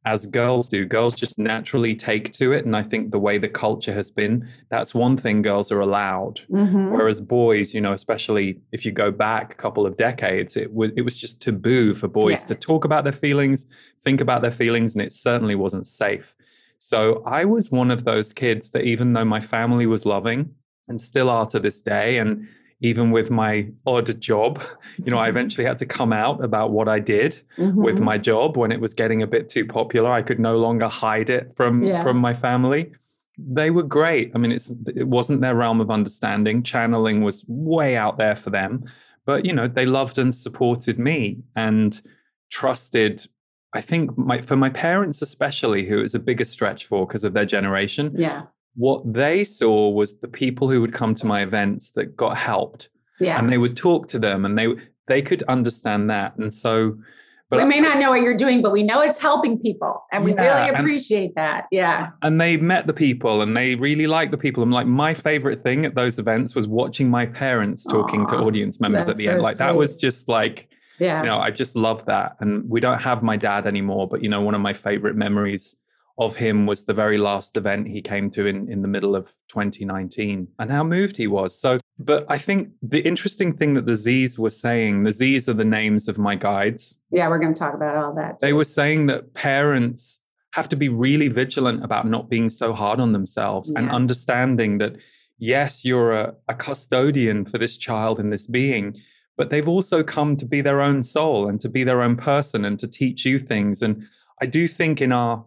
as 0.09 0.25
girls 0.25 0.69
do. 0.69 0.87
Girls 0.87 1.15
just 1.15 1.39
naturally 1.39 1.95
take 1.95 2.33
to 2.33 2.53
it. 2.53 2.65
And 2.65 2.75
I 2.75 2.83
think 2.83 3.11
the 3.11 3.19
way 3.19 3.37
the 3.37 3.49
culture 3.49 3.93
has 3.93 4.11
been, 4.11 4.49
that's 4.71 4.95
one 4.95 5.19
thing 5.19 5.43
girls 5.43 5.71
are 5.71 5.81
allowed. 5.81 6.41
Mm-hmm. 6.51 6.93
Whereas 6.93 7.21
boys, 7.21 7.75
you 7.75 7.81
know, 7.83 7.93
especially 7.93 8.59
if 8.73 8.87
you 8.87 8.91
go 8.91 9.11
back 9.11 9.53
a 9.53 9.57
couple 9.57 9.85
of 9.85 9.99
decades, 9.99 10.57
it 10.57 10.73
was 10.73 10.93
it 10.97 11.03
was 11.03 11.21
just 11.21 11.43
taboo 11.43 11.93
for 11.93 12.09
boys 12.09 12.41
yes. 12.41 12.45
to 12.47 12.55
talk 12.55 12.87
about 12.87 13.05
their 13.05 13.13
feelings, 13.13 13.67
think 14.03 14.23
about 14.23 14.41
their 14.41 14.51
feelings, 14.63 14.95
and 14.95 15.03
it 15.03 15.13
certainly 15.13 15.55
wasn't 15.55 15.87
safe. 15.87 16.35
So 16.79 17.23
I 17.27 17.45
was 17.45 17.71
one 17.71 17.91
of 17.91 18.05
those 18.05 18.33
kids 18.33 18.71
that 18.71 18.85
even 18.85 19.13
though 19.13 19.27
my 19.27 19.41
family 19.41 19.87
was 19.87 20.07
loving 20.07 20.55
and 20.89 20.99
still 20.99 21.29
are 21.29 21.47
to 21.47 21.61
this 21.61 21.83
day, 21.83 22.19
and 22.19 22.49
even 22.81 23.11
with 23.11 23.31
my 23.31 23.71
odd 23.87 24.21
job, 24.21 24.63
you 24.99 25.11
know, 25.11 25.19
I 25.19 25.29
eventually 25.29 25.67
had 25.67 25.79
to 25.79 25.87
come 25.87 26.13
out 26.13 26.43
about 26.43 26.71
what 26.71 26.89
I 26.89 27.01
did 27.01 27.41
mm-hmm. 27.57 27.83
with 27.83 28.01
my 28.01 28.19
job 28.19 28.57
when 28.57 28.73
it 28.73 28.81
was 28.81 28.95
getting 28.95 29.23
a 29.23 29.27
bit 29.27 29.49
too 29.49 29.67
popular. 29.67 30.11
I 30.11 30.23
could 30.23 30.39
no 30.39 30.59
longer 30.59 30.89
hide 30.89 31.31
it 31.31 31.53
from 31.55 31.83
yeah. 31.83 32.03
from 32.03 32.19
my 32.19 32.35
family. 32.35 32.93
They 33.37 33.71
were 33.71 33.85
great. 33.85 34.33
I 34.35 34.39
mean, 34.39 34.53
it's 34.53 34.73
it 34.95 35.09
wasn't 35.09 35.41
their 35.41 35.55
realm 35.55 35.81
of 35.81 35.91
understanding. 35.91 36.63
Channeling 36.63 37.23
was 37.23 37.45
way 37.49 37.97
out 37.97 38.19
there 38.19 38.37
for 38.37 38.51
them, 38.51 38.85
but 39.25 39.45
you 39.45 39.53
know, 39.53 39.69
they 39.69 39.87
loved 39.87 40.19
and 40.19 40.35
supported 40.35 40.99
me 40.99 41.43
and 41.57 42.01
trusted 42.51 43.27
I 43.75 43.83
think 43.83 44.17
my 44.17 44.41
for 44.41 44.57
my 44.57 44.71
parents 44.71 45.21
especially, 45.21 45.85
who 45.85 45.99
it 45.99 46.03
was 46.03 46.15
a 46.15 46.19
bigger 46.21 46.47
stretch 46.47 46.87
for 46.87 47.07
because 47.07 47.25
of 47.25 47.35
their 47.35 47.45
generation. 47.45 48.13
Yeah 48.17 48.45
what 48.79 49.13
they 49.13 49.43
saw 49.45 49.91
was 49.91 50.19
the 50.21 50.29
people 50.29 50.71
who 50.71 50.81
would 50.81 50.93
come 50.93 51.15
to 51.17 51.27
my 51.27 51.43
events 51.43 51.91
that 51.91 52.17
got 52.17 52.37
helped. 52.37 52.89
Yeah. 53.19 53.39
And 53.39 53.51
they 53.51 53.59
would 53.59 53.77
talk 53.77 54.07
to 54.09 54.19
them 54.19 54.45
and 54.45 54.57
they 54.57 54.69
they 55.09 55.21
could 55.21 55.43
understand 55.45 56.09
that. 56.11 56.37
And 56.37 56.55
so 56.55 56.97
but 57.51 57.61
we 57.61 57.65
may 57.65 57.81
not 57.81 57.99
know 57.99 58.11
what 58.11 58.21
you're 58.21 58.37
doing, 58.37 58.61
but 58.61 58.73
we 58.73 58.83
know 58.83 59.01
it's 59.01 59.19
helping 59.19 59.59
people. 59.59 60.05
And 60.13 60.23
we 60.23 60.35
yeah, 60.35 60.67
really 60.67 60.79
appreciate 60.79 61.29
and, 61.29 61.35
that. 61.37 61.65
Yeah. 61.73 62.11
And 62.21 62.39
they 62.39 62.59
met 62.59 62.87
the 62.87 62.93
people 62.93 63.41
and 63.41 63.57
they 63.57 63.75
really 63.75 64.07
liked 64.07 64.33
the 64.33 64.39
people. 64.39 64.63
And 64.63 64.71
like 64.71 64.87
my 64.87 65.15
favorite 65.15 65.61
thing 65.61 65.87
at 65.87 65.95
those 65.95 66.19
events 66.19 66.55
was 66.55 66.69
watching 66.69 67.09
my 67.09 67.25
parents 67.25 67.85
talking 67.85 68.27
Aww, 68.27 68.31
to 68.31 68.37
audience 68.41 68.81
members 68.81 69.09
at 69.09 69.17
the 69.17 69.25
so 69.25 69.33
end. 69.33 69.43
Like 69.43 69.57
sweet. 69.57 69.65
that 69.65 69.77
was 69.77 69.99
just 69.99 70.29
like, 70.29 70.69
yeah. 71.01 71.21
you 71.21 71.27
know, 71.27 71.39
I 71.39 71.51
just 71.51 71.75
love 71.75 72.05
that. 72.05 72.37
And 72.41 72.69
we 72.69 72.81
don't 72.81 73.01
have 73.01 73.23
my 73.23 73.39
dad 73.39 73.67
anymore, 73.67 74.07
but 74.07 74.23
you 74.23 74.29
know, 74.29 74.43
one 74.43 74.55
of 74.55 74.61
my 74.61 74.75
favorite 74.75 75.17
memories 75.17 75.75
of 76.19 76.37
him 76.37 76.67
was 76.67 76.85
the 76.85 76.95
very 76.95 77.17
last 77.17 77.57
event 77.57 77.89
he 77.89 78.03
came 78.03 78.29
to 78.31 78.47
in, 78.47 78.71
in 78.71 78.83
the 78.83 78.89
middle 78.89 79.15
of 79.15 79.27
2019 79.49 80.49
and 80.59 80.71
how 80.71 80.83
moved 80.83 81.17
he 81.17 81.29
was. 81.29 81.59
So, 81.59 81.79
but 81.99 82.27
I 82.29 82.39
think 82.39 82.71
the 82.83 83.01
interesting 83.07 83.57
thing 83.57 83.75
that 83.75 83.87
the 83.87 83.95
Z's 83.95 84.37
were 84.37 84.51
saying, 84.51 85.05
the 85.05 85.13
Z's 85.13 85.49
are 85.49 85.55
the 85.55 85.65
names 85.65 86.09
of 86.09 86.19
my 86.19 86.35
guides. 86.35 86.99
Yeah, 87.13 87.29
we're 87.29 87.39
going 87.39 87.55
to 87.55 87.59
talk 87.59 87.75
about 87.75 87.97
all 87.97 88.15
that. 88.17 88.39
Too. 88.39 88.47
They 88.47 88.53
were 88.53 88.65
saying 88.65 89.07
that 89.07 89.33
parents 89.33 90.21
have 90.55 90.69
to 90.71 90.77
be 90.77 90.89
really 90.89 91.29
vigilant 91.29 91.85
about 91.85 92.07
not 92.07 92.29
being 92.29 92.51
so 92.51 92.73
hard 92.73 92.99
on 92.99 93.13
themselves 93.13 93.71
yeah. 93.73 93.79
and 93.79 93.91
understanding 93.91 94.79
that, 94.79 94.97
yes, 95.39 95.85
you're 95.85 96.13
a, 96.13 96.35
a 96.49 96.55
custodian 96.55 97.45
for 97.45 97.59
this 97.59 97.77
child 97.77 98.19
and 98.19 98.33
this 98.33 98.49
being, 98.49 98.97
but 99.37 99.51
they've 99.51 99.69
also 99.69 100.03
come 100.03 100.37
to 100.37 100.47
be 100.47 100.61
their 100.63 100.81
own 100.81 101.05
soul 101.05 101.49
and 101.49 101.61
to 101.61 101.69
be 101.69 101.85
their 101.85 102.03
own 102.03 102.17
person 102.17 102.65
and 102.65 102.77
to 102.81 102.89
teach 102.89 103.25
you 103.25 103.39
things. 103.39 103.83
And 103.83 104.05
I 104.41 104.47
do 104.47 104.67
think 104.67 105.01
in 105.01 105.13
our 105.13 105.45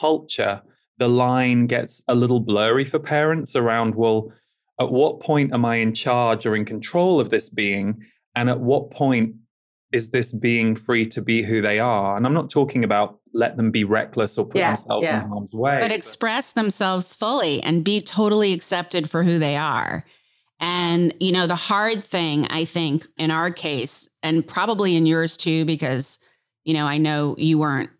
culture, 0.00 0.62
the 0.98 1.08
line 1.08 1.66
gets 1.66 2.02
a 2.08 2.14
little 2.14 2.40
blurry 2.40 2.84
for 2.84 2.98
parents 2.98 3.54
around, 3.54 3.94
well, 3.94 4.32
at 4.80 4.90
what 4.90 5.20
point 5.20 5.52
am 5.52 5.64
I 5.64 5.76
in 5.76 5.94
charge 5.94 6.46
or 6.46 6.56
in 6.56 6.64
control 6.64 7.20
of 7.20 7.30
this 7.30 7.48
being? 7.48 8.02
And 8.34 8.48
at 8.48 8.60
what 8.60 8.90
point 8.90 9.34
is 9.92 10.10
this 10.10 10.32
being 10.32 10.74
free 10.74 11.06
to 11.06 11.20
be 11.20 11.42
who 11.42 11.60
they 11.60 11.78
are? 11.78 12.16
And 12.16 12.26
I'm 12.26 12.34
not 12.34 12.50
talking 12.50 12.82
about 12.82 13.18
let 13.34 13.56
them 13.56 13.70
be 13.70 13.84
reckless 13.84 14.38
or 14.38 14.46
put 14.46 14.58
yeah, 14.58 14.68
themselves 14.68 15.08
yeah. 15.08 15.22
in 15.22 15.28
harm's 15.28 15.54
way. 15.54 15.78
But 15.80 15.92
express 15.92 16.52
themselves 16.52 17.14
fully 17.14 17.62
and 17.62 17.84
be 17.84 18.00
totally 18.00 18.52
accepted 18.52 19.08
for 19.08 19.22
who 19.22 19.38
they 19.38 19.56
are. 19.56 20.04
And, 20.60 21.12
you 21.18 21.32
know, 21.32 21.46
the 21.46 21.56
hard 21.56 22.04
thing, 22.04 22.46
I 22.48 22.64
think, 22.64 23.06
in 23.18 23.30
our 23.30 23.50
case, 23.50 24.08
and 24.22 24.46
probably 24.46 24.96
in 24.96 25.06
yours 25.06 25.36
too, 25.36 25.64
because, 25.64 26.18
you 26.64 26.74
know, 26.74 26.86
I 26.86 26.98
know 26.98 27.34
you 27.36 27.58
weren't 27.58 27.90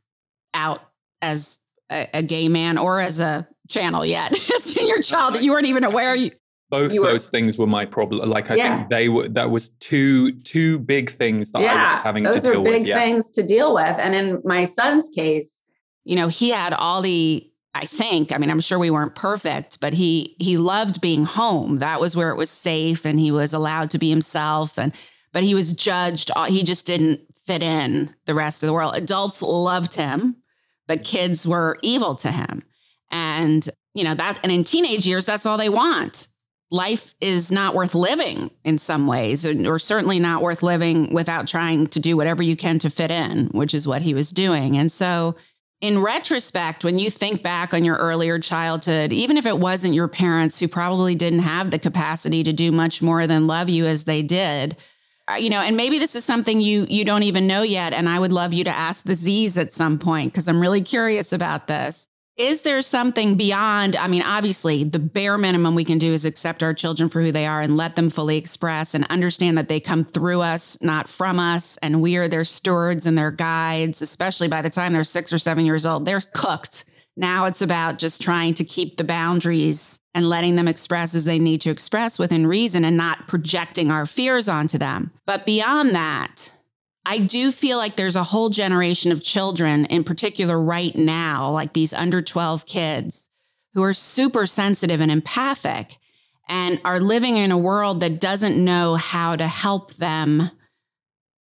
out 0.55 0.81
as 1.21 1.59
a, 1.93 2.09
a 2.15 2.23
gay 2.23 2.49
man 2.49 2.79
or 2.79 3.01
as 3.01 3.21
a 3.21 3.47
channel 3.69 4.05
yet. 4.05 4.33
in 4.77 4.87
your 4.87 5.03
child, 5.03 5.43
you 5.43 5.53
weren't 5.53 5.67
even 5.67 5.85
aware 5.85 6.15
you, 6.15 6.31
both 6.73 6.91
those 6.95 7.29
things 7.29 7.59
were 7.59 7.67
my 7.67 7.85
problem. 7.85 8.31
Like 8.31 8.51
I 8.51 8.55
yeah. 8.55 8.77
think 8.79 8.89
they 8.89 9.11
were 9.11 9.29
that 9.29 9.51
was 9.51 9.69
two 9.81 10.33
two 10.41 10.79
big 10.79 11.11
things 11.11 11.53
that 11.53 11.61
yeah, 11.61 11.75
I 11.75 11.95
was 11.95 12.03
having 12.03 12.25
to 12.25 12.31
deal 12.31 12.35
with. 12.35 12.45
Those 12.45 12.57
are 12.57 12.65
big 12.65 12.87
things 12.87 13.31
to 13.33 13.43
deal 13.43 13.75
with. 13.75 13.99
And 13.99 14.15
in 14.15 14.41
my 14.43 14.65
son's 14.65 15.11
case, 15.11 15.61
you 16.05 16.17
know, 16.17 16.29
he 16.29 16.49
had 16.49 16.73
all 16.73 17.03
the 17.03 17.47
I 17.75 17.87
think, 17.87 18.33
I 18.33 18.39
mean, 18.39 18.51
I'm 18.51 18.61
sure 18.61 18.79
we 18.79 18.91
weren't 18.91 19.15
perfect, 19.15 19.81
but 19.81 19.93
he 19.93 20.35
he 20.39 20.57
loved 20.57 21.03
being 21.03 21.25
home. 21.25 21.77
That 21.77 22.01
was 22.01 22.17
where 22.17 22.31
it 22.31 22.37
was 22.37 22.49
safe 22.49 23.05
and 23.05 23.21
he 23.21 23.31
was 23.31 23.53
allowed 23.53 23.91
to 23.91 23.99
be 23.99 24.09
himself 24.09 24.79
and 24.79 24.95
but 25.33 25.43
he 25.43 25.55
was 25.55 25.75
judged 25.75 26.31
he 26.49 26.63
just 26.63 26.87
didn't 26.87 27.21
fit 27.45 27.63
in 27.63 28.15
the 28.25 28.35
rest 28.35 28.63
of 28.63 28.67
the 28.67 28.73
world. 28.73 28.97
Adults 28.97 29.43
loved 29.43 29.95
him, 29.95 30.37
but 30.89 31.05
kids 31.05 31.47
were 31.47 31.79
evil 31.83 32.15
to 32.17 32.31
him. 32.31 32.63
And 33.11 33.69
you 33.95 34.05
know 34.05 34.15
that 34.15 34.41
and 34.43 34.51
in 34.51 34.65
teenage 34.65 35.07
years 35.07 35.27
that's 35.27 35.45
all 35.45 35.59
they 35.59 35.69
want 35.69 36.29
life 36.73 37.15
is 37.21 37.53
not 37.53 37.75
worth 37.75 37.95
living 37.95 38.51
in 38.65 38.79
some 38.79 39.07
ways, 39.07 39.47
or, 39.47 39.79
certainly 39.79 40.19
not 40.19 40.41
worth 40.41 40.63
living 40.63 41.13
without 41.13 41.47
trying 41.47 41.87
to 41.87 42.01
do 42.01 42.17
whatever 42.17 42.43
you 42.43 42.57
can 42.57 42.79
to 42.79 42.89
fit 42.89 43.11
in, 43.11 43.47
which 43.49 43.75
is 43.75 43.87
what 43.87 44.03
he 44.03 44.15
was 44.15 44.31
doing. 44.31 44.77
And 44.77 44.91
so, 44.91 45.37
in 45.83 46.01
retrospect, 46.01 46.85
when 46.85 46.99
you 46.99 47.11
think 47.11 47.43
back 47.43 47.75
on 47.75 47.85
your 47.85 47.97
earlier 47.97 48.39
childhood, 48.39 49.13
even 49.13 49.37
if 49.37 49.47
it 49.47 49.59
wasn't 49.59 49.95
your 49.95 50.09
parents 50.09 50.59
who 50.61 50.69
probably 50.69 51.15
didn't 51.15 51.41
have 51.41 51.71
the 51.71 51.79
capacity 51.79 52.43
to 52.45 52.53
do 52.53 52.73
much 52.73 53.03
more 53.03 53.27
than 53.27 53.49
love 53.49 53.69
you 53.69 53.87
as 53.87 54.05
they 54.05 54.23
did, 54.23 54.77
Uh, 55.31 55.35
you 55.35 55.51
know, 55.51 55.61
and 55.61 55.77
maybe 55.77 55.99
this 55.99 56.17
is 56.17 56.25
something 56.25 56.61
you 56.61 56.87
you 56.89 57.05
don't 57.05 57.23
even 57.23 57.47
know 57.47 57.63
yet, 57.63 57.93
and 57.93 58.09
I 58.09 58.19
would 58.19 58.33
love 58.33 58.53
you 58.53 58.65
to 58.65 58.71
ask 58.71 59.05
the 59.05 59.15
Z's 59.15 59.57
at 59.57 59.73
some 59.73 59.99
point 59.99 60.33
because 60.33 60.49
I'm 60.49 60.61
really 60.61 60.83
curious 60.83 61.33
about 61.33 61.69
this. 61.69 62.09
Is 62.39 62.63
there 62.63 62.81
something 62.81 63.37
beyond? 63.37 63.95
I 63.95 64.09
mean, 64.09 64.23
obviously, 64.23 64.85
the 64.85 64.99
bare 64.99 65.37
minimum 65.37 65.75
we 65.75 65.85
can 65.85 65.99
do 65.99 66.15
is 66.15 66.25
accept 66.25 66.63
our 66.63 66.73
children 66.73 67.11
for 67.11 67.21
who 67.21 67.31
they 67.31 67.47
are 67.47 67.61
and 67.61 67.77
let 67.77 67.95
them 67.95 68.09
fully 68.09 68.39
express 68.39 68.95
and 68.95 69.07
understand 69.11 69.59
that 69.59 69.69
they 69.69 69.81
come 69.81 70.05
through 70.05 70.41
us, 70.41 70.81
not 70.81 71.11
from 71.11 71.39
us. 71.39 71.77
And 71.83 72.01
we 72.01 72.17
are 72.17 72.29
their 72.29 72.45
stewards 72.45 73.05
and 73.05 73.19
their 73.19 73.31
guides, 73.31 74.01
especially 74.01 74.49
by 74.49 74.63
the 74.63 74.71
time 74.71 74.95
they're 74.95 75.05
six 75.05 75.31
or 75.31 75.39
seven 75.39 75.67
years 75.67 75.85
old. 75.85 76.07
They're 76.07 76.23
cooked. 76.33 76.87
Now 77.17 77.45
it's 77.45 77.63
about 77.63 77.99
just 77.99 78.23
trying 78.23 78.55
to 78.55 78.65
keep 78.65 78.97
the 78.97 79.05
boundaries 79.05 79.99
and 80.15 80.29
letting 80.29 80.57
them 80.57 80.69
express 80.69 81.15
as 81.15 81.25
they 81.25 81.39
need 81.39 81.61
to 81.63 81.71
express 81.71 82.19
within 82.19 82.47
reason 82.47 82.85
and 82.85 82.97
not 82.97 83.29
projecting 83.29 83.91
our 83.91 84.07
fears 84.07 84.49
onto 84.49 84.79
them. 84.79 85.11
But 85.27 85.47
beyond 85.47 85.95
that, 85.95 86.53
I 87.05 87.19
do 87.19 87.51
feel 87.51 87.79
like 87.79 87.97
there's 87.97 88.17
a 88.17 88.23
whole 88.23 88.49
generation 88.49 89.11
of 89.11 89.25
children, 89.25 89.87
in 89.87 90.05
particular 90.05 90.61
right 90.61 90.95
now, 90.95 91.51
like 91.51 91.73
these 91.73 91.93
under 91.93 92.23
12 92.23 92.67
kids 92.67 93.29
who 93.75 93.83
are 93.83 93.93
super 93.93 94.47
sensitive 94.47 95.01
and 95.01 95.11
empathic 95.11 95.97
and 96.49 96.81
are 96.85 97.01
living 97.01 97.37
in 97.37 97.51
a 97.51 97.59
world 97.59 98.01
that 98.01 98.21
doesn't 98.21 98.63
know 98.63 98.95
how 98.97 99.35
to 99.35 99.47
help 99.47 99.95
them 99.95 100.51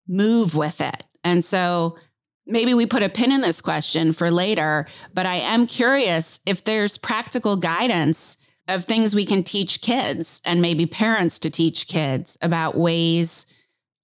move 0.09 0.57
with 0.57 0.81
it. 0.81 1.05
And 1.23 1.45
so 1.45 1.97
maybe 2.46 2.75
we 2.75 2.87
put 2.87 3.02
a 3.02 3.08
pin 3.08 3.32
in 3.32 3.40
this 3.40 3.61
question 3.61 4.12
for 4.12 4.30
later, 4.30 4.87
but 5.14 5.26
I 5.26 5.37
am 5.37 5.66
curious 5.66 6.40
if 6.46 6.64
there's 6.64 6.99
practical 6.99 7.56
guidance 7.56 8.37
of 8.68 8.84
things 8.84 9.14
we 9.14 9.26
can 9.26 9.42
teach 9.42 9.80
kids 9.80 10.40
and 10.44 10.62
maybe 10.62 10.87
parents 10.87 11.38
to 11.40 11.50
teach 11.50 11.87
kids 11.88 12.38
about 12.40 12.76
ways 12.76 13.46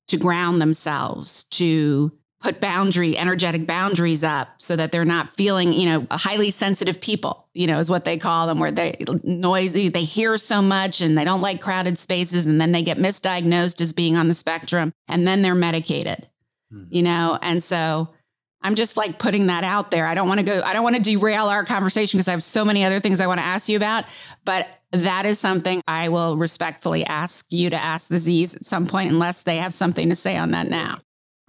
to 0.09 0.17
ground 0.17 0.61
themselves, 0.61 1.45
to 1.45 2.13
put 2.41 2.61
boundary, 2.61 3.17
energetic 3.17 3.67
boundaries 3.67 4.23
up 4.23 4.49
so 4.59 4.77
that 4.77 4.93
they're 4.93 5.05
not 5.05 5.31
feeling, 5.31 5.73
you 5.73 5.87
know, 5.87 6.07
highly 6.11 6.51
sensitive 6.51 7.01
people, 7.01 7.49
you 7.53 7.67
know, 7.67 7.79
is 7.79 7.91
what 7.91 8.05
they 8.05 8.17
call 8.17 8.47
them, 8.47 8.59
where 8.59 8.71
they 8.71 8.97
noisy, 9.25 9.89
they 9.89 10.05
hear 10.05 10.37
so 10.39 10.63
much 10.63 11.01
and 11.01 11.19
they 11.19 11.25
don't 11.25 11.41
like 11.41 11.61
crowded 11.61 11.99
spaces. 11.99 12.47
And 12.47 12.61
then 12.61 12.73
they 12.73 12.83
get 12.83 12.99
misdiagnosed 12.99 13.81
as 13.81 13.93
being 13.93 14.17
on 14.17 14.29
the 14.29 14.35
spectrum 14.35 14.93
and 15.09 15.27
then 15.27 15.43
they're 15.43 15.57
medicated, 15.57 16.29
mm-hmm. 16.73 16.95
you 16.95 17.03
know? 17.03 17.39
And 17.43 17.63
so 17.63 18.11
I'm 18.63 18.75
just 18.75 18.97
like 18.97 19.19
putting 19.19 19.47
that 19.47 19.65
out 19.65 19.91
there. 19.91 20.07
I 20.07 20.15
don't 20.15 20.29
want 20.29 20.41
to 20.41 20.45
go, 20.45 20.63
I 20.63 20.73
don't 20.73 20.83
want 20.83 20.97
to 20.97 21.03
derail 21.03 21.47
our 21.47 21.65
conversation 21.65 22.19
because 22.19 22.29
I 22.29 22.33
have 22.33 22.43
so 22.43 22.65
many 22.65 22.85
other 22.85 23.01
things 23.01 23.21
I 23.21 23.27
want 23.27 23.39
to 23.39 23.47
ask 23.47 23.69
you 23.69 23.77
about. 23.77 24.05
But 24.45 24.69
that 24.93 25.27
is 25.27 25.39
something 25.39 25.83
I 25.87 26.09
will 26.09 26.37
respectfully 26.37 27.05
ask 27.05 27.53
you 27.53 27.71
to 27.71 27.77
ask 27.77 28.09
the 28.09 28.19
Z's 28.19 28.55
at 28.55 28.65
some 28.65 28.87
point, 28.87 29.11
unless 29.11 29.43
they 29.43 29.59
have 29.59 29.75
something 29.75 30.09
to 30.09 30.15
say 30.15 30.37
on 30.37 30.51
that 30.53 30.69
now. 30.69 31.01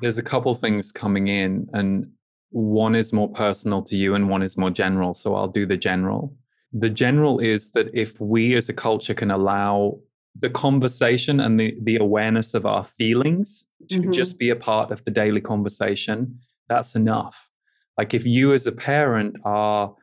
There's 0.01 0.17
a 0.17 0.23
couple 0.23 0.53
things 0.55 0.91
coming 0.91 1.27
in, 1.27 1.67
and 1.73 2.11
one 2.51 2.95
is 2.95 3.11
more 3.11 3.29
personal 3.29 3.81
to 3.83 3.95
you, 3.95 4.13
and 4.13 4.29
one 4.29 4.43
is 4.43 4.57
more 4.57 4.69
general. 4.69 5.13
So 5.13 5.35
I'll 5.35 5.47
do 5.47 5.65
the 5.65 5.77
general. 5.77 6.35
The 6.71 6.89
general 6.89 7.39
is 7.39 7.71
that 7.71 7.89
if 7.93 8.19
we 8.19 8.55
as 8.55 8.69
a 8.69 8.73
culture 8.73 9.13
can 9.13 9.31
allow 9.31 9.99
the 10.37 10.49
conversation 10.49 11.39
and 11.39 11.59
the, 11.59 11.75
the 11.81 11.97
awareness 11.97 12.53
of 12.53 12.65
our 12.65 12.83
feelings 12.83 13.65
to 13.89 13.99
mm-hmm. 13.99 14.11
just 14.11 14.37
be 14.37 14.49
a 14.49 14.55
part 14.55 14.91
of 14.91 15.03
the 15.03 15.11
daily 15.11 15.41
conversation, 15.41 16.39
that's 16.69 16.95
enough. 16.95 17.49
Like 17.97 18.13
if 18.13 18.25
you 18.25 18.53
as 18.53 18.65
a 18.65 18.71
parent 18.71 19.35
are 19.43 19.93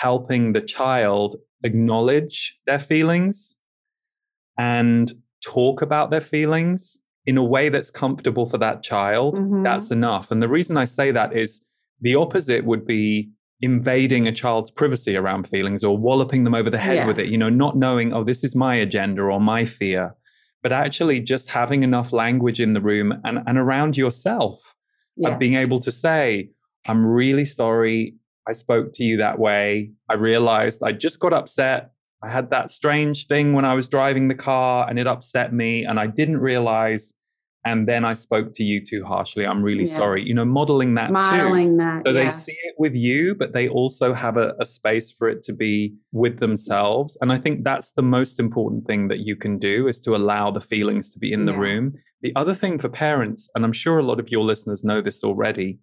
helping 0.00 0.52
the 0.52 0.60
child 0.60 1.36
acknowledge 1.62 2.58
their 2.66 2.80
feelings 2.80 3.56
and 4.58 5.12
talk 5.44 5.82
about 5.82 6.10
their 6.10 6.20
feelings 6.20 6.98
in 7.26 7.38
a 7.38 7.44
way 7.44 7.68
that's 7.68 7.90
comfortable 7.90 8.46
for 8.46 8.58
that 8.58 8.82
child, 8.82 9.38
mm-hmm. 9.38 9.62
that's 9.62 9.90
enough. 9.90 10.30
And 10.30 10.42
the 10.42 10.48
reason 10.48 10.76
I 10.76 10.84
say 10.84 11.10
that 11.12 11.36
is 11.36 11.64
the 12.00 12.16
opposite 12.16 12.64
would 12.64 12.84
be 12.84 13.30
invading 13.60 14.26
a 14.26 14.32
child's 14.32 14.70
privacy 14.70 15.16
around 15.16 15.48
feelings 15.48 15.84
or 15.84 15.96
walloping 15.96 16.44
them 16.44 16.54
over 16.54 16.68
the 16.68 16.78
head 16.78 16.96
yeah. 16.96 17.06
with 17.06 17.18
it, 17.18 17.28
you 17.28 17.38
know, 17.38 17.48
not 17.48 17.76
knowing, 17.76 18.12
oh, 18.12 18.24
this 18.24 18.44
is 18.44 18.54
my 18.54 18.74
agenda 18.74 19.22
or 19.22 19.40
my 19.40 19.64
fear, 19.64 20.14
but 20.62 20.72
actually 20.72 21.20
just 21.20 21.50
having 21.50 21.82
enough 21.82 22.12
language 22.12 22.60
in 22.60 22.74
the 22.74 22.80
room 22.80 23.14
and, 23.24 23.38
and 23.46 23.58
around 23.58 23.96
yourself 23.96 24.74
yes. 25.16 25.32
of 25.32 25.38
being 25.38 25.54
able 25.54 25.80
to 25.80 25.92
say, 25.92 26.50
I'm 26.86 27.04
really 27.04 27.44
sorry. 27.44 28.14
I 28.48 28.52
spoke 28.52 28.92
to 28.94 29.04
you 29.04 29.16
that 29.18 29.38
way. 29.38 29.92
I 30.08 30.14
realized 30.14 30.82
I 30.84 30.92
just 30.92 31.20
got 31.20 31.32
upset. 31.32 31.92
I 32.22 32.30
had 32.30 32.50
that 32.50 32.70
strange 32.70 33.26
thing 33.26 33.52
when 33.52 33.64
I 33.64 33.74
was 33.74 33.88
driving 33.88 34.28
the 34.28 34.34
car 34.34 34.86
and 34.88 34.98
it 34.98 35.06
upset 35.06 35.52
me 35.52 35.84
and 35.84 35.98
I 35.98 36.06
didn't 36.06 36.38
realize. 36.38 37.14
And 37.64 37.88
then 37.88 38.04
I 38.04 38.12
spoke 38.12 38.52
to 38.54 38.62
you 38.62 38.84
too 38.84 39.04
harshly. 39.04 39.46
I'm 39.46 39.62
really 39.62 39.84
yeah. 39.84 39.96
sorry. 39.96 40.22
You 40.22 40.34
know, 40.34 40.44
modeling 40.44 40.94
that 40.94 41.10
modeling 41.10 41.72
too. 41.72 41.76
that. 41.78 42.02
So 42.06 42.12
yeah. 42.12 42.24
they 42.24 42.30
see 42.30 42.56
it 42.64 42.74
with 42.78 42.94
you, 42.94 43.34
but 43.34 43.52
they 43.52 43.68
also 43.68 44.12
have 44.12 44.36
a, 44.36 44.54
a 44.60 44.66
space 44.66 45.10
for 45.10 45.28
it 45.28 45.42
to 45.42 45.52
be 45.54 45.94
with 46.12 46.40
themselves. 46.40 47.16
And 47.20 47.32
I 47.32 47.38
think 47.38 47.64
that's 47.64 47.92
the 47.92 48.02
most 48.02 48.38
important 48.38 48.86
thing 48.86 49.08
that 49.08 49.20
you 49.20 49.34
can 49.34 49.58
do 49.58 49.88
is 49.88 50.00
to 50.02 50.14
allow 50.14 50.50
the 50.50 50.60
feelings 50.60 51.10
to 51.14 51.18
be 51.18 51.32
in 51.32 51.40
yeah. 51.40 51.52
the 51.52 51.58
room. 51.58 51.94
The 52.20 52.32
other 52.36 52.54
thing 52.54 52.78
for 52.78 52.88
parents, 52.88 53.48
and 53.54 53.64
I'm 53.64 53.72
sure 53.72 53.98
a 53.98 54.02
lot 54.02 54.20
of 54.20 54.30
your 54.30 54.44
listeners 54.44 54.84
know 54.84 55.00
this 55.00 55.24
already, 55.24 55.78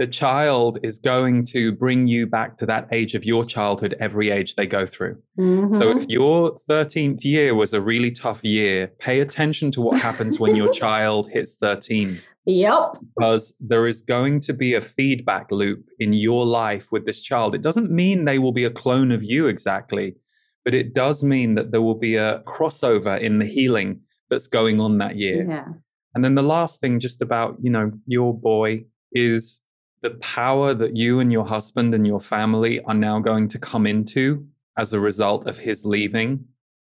the 0.00 0.06
child 0.06 0.78
is 0.82 0.98
going 0.98 1.44
to 1.44 1.72
bring 1.72 2.06
you 2.06 2.26
back 2.26 2.56
to 2.56 2.64
that 2.64 2.88
age 2.90 3.14
of 3.14 3.22
your 3.22 3.44
childhood 3.44 3.94
every 4.00 4.30
age 4.30 4.54
they 4.54 4.66
go 4.66 4.86
through. 4.86 5.20
Mm-hmm. 5.38 5.72
So 5.72 5.90
if 5.94 6.06
your 6.08 6.56
13th 6.70 7.22
year 7.22 7.54
was 7.54 7.74
a 7.74 7.82
really 7.82 8.10
tough 8.10 8.42
year, 8.42 8.86
pay 8.98 9.20
attention 9.20 9.70
to 9.72 9.82
what 9.82 10.00
happens 10.00 10.40
when 10.40 10.56
your 10.56 10.72
child 10.84 11.28
hits 11.28 11.56
13. 11.56 12.18
Yep. 12.46 12.96
Because 13.14 13.54
there 13.60 13.86
is 13.86 14.00
going 14.00 14.40
to 14.40 14.54
be 14.54 14.72
a 14.72 14.80
feedback 14.80 15.48
loop 15.50 15.84
in 15.98 16.14
your 16.14 16.46
life 16.46 16.90
with 16.90 17.04
this 17.04 17.20
child. 17.20 17.54
It 17.54 17.60
doesn't 17.60 17.90
mean 17.90 18.24
they 18.24 18.38
will 18.38 18.52
be 18.52 18.64
a 18.64 18.70
clone 18.70 19.12
of 19.12 19.22
you 19.22 19.48
exactly, 19.48 20.14
but 20.64 20.72
it 20.72 20.94
does 20.94 21.22
mean 21.22 21.56
that 21.56 21.72
there 21.72 21.82
will 21.82 21.98
be 21.98 22.16
a 22.16 22.38
crossover 22.46 23.20
in 23.20 23.38
the 23.38 23.44
healing 23.44 24.00
that's 24.30 24.48
going 24.48 24.80
on 24.80 24.96
that 24.96 25.16
year. 25.16 25.46
Yeah. 25.46 25.66
And 26.14 26.24
then 26.24 26.36
the 26.36 26.42
last 26.42 26.80
thing 26.80 27.00
just 27.00 27.20
about, 27.20 27.58
you 27.60 27.70
know, 27.70 27.92
your 28.06 28.32
boy 28.32 28.86
is 29.12 29.60
the 30.02 30.10
power 30.10 30.72
that 30.74 30.96
you 30.96 31.20
and 31.20 31.30
your 31.30 31.44
husband 31.44 31.94
and 31.94 32.06
your 32.06 32.20
family 32.20 32.80
are 32.82 32.94
now 32.94 33.20
going 33.20 33.48
to 33.48 33.58
come 33.58 33.86
into 33.86 34.46
as 34.78 34.92
a 34.92 35.00
result 35.00 35.46
of 35.46 35.58
his 35.58 35.84
leaving 35.84 36.44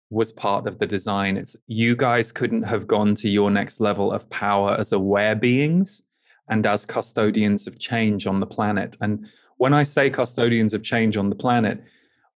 was 0.10 0.32
part 0.32 0.68
of 0.68 0.80
the 0.80 0.88
design. 0.88 1.38
It's 1.38 1.56
you 1.68 1.96
guys 1.96 2.32
couldn't 2.32 2.64
have 2.64 2.88
gone 2.88 3.16
to 3.16 3.30
your 3.30 3.52
next 3.52 3.80
level 3.80 4.12
of 4.12 4.30
power 4.30 4.76
as 4.80 4.92
aware 4.92 5.36
beings 5.36 6.02
and 6.50 6.66
as 6.66 6.86
custodians 6.86 7.68
of 7.68 7.80
change 7.80 8.26
on 8.28 8.40
the 8.40 8.48
planet. 8.48 8.96
And 9.02 9.28
when 9.58 9.74
I 9.74 9.84
say 9.84 10.10
custodians 10.10 10.74
of 10.74 10.84
change 10.84 11.18
on 11.18 11.30
the 11.30 11.36
planet, 11.36 11.84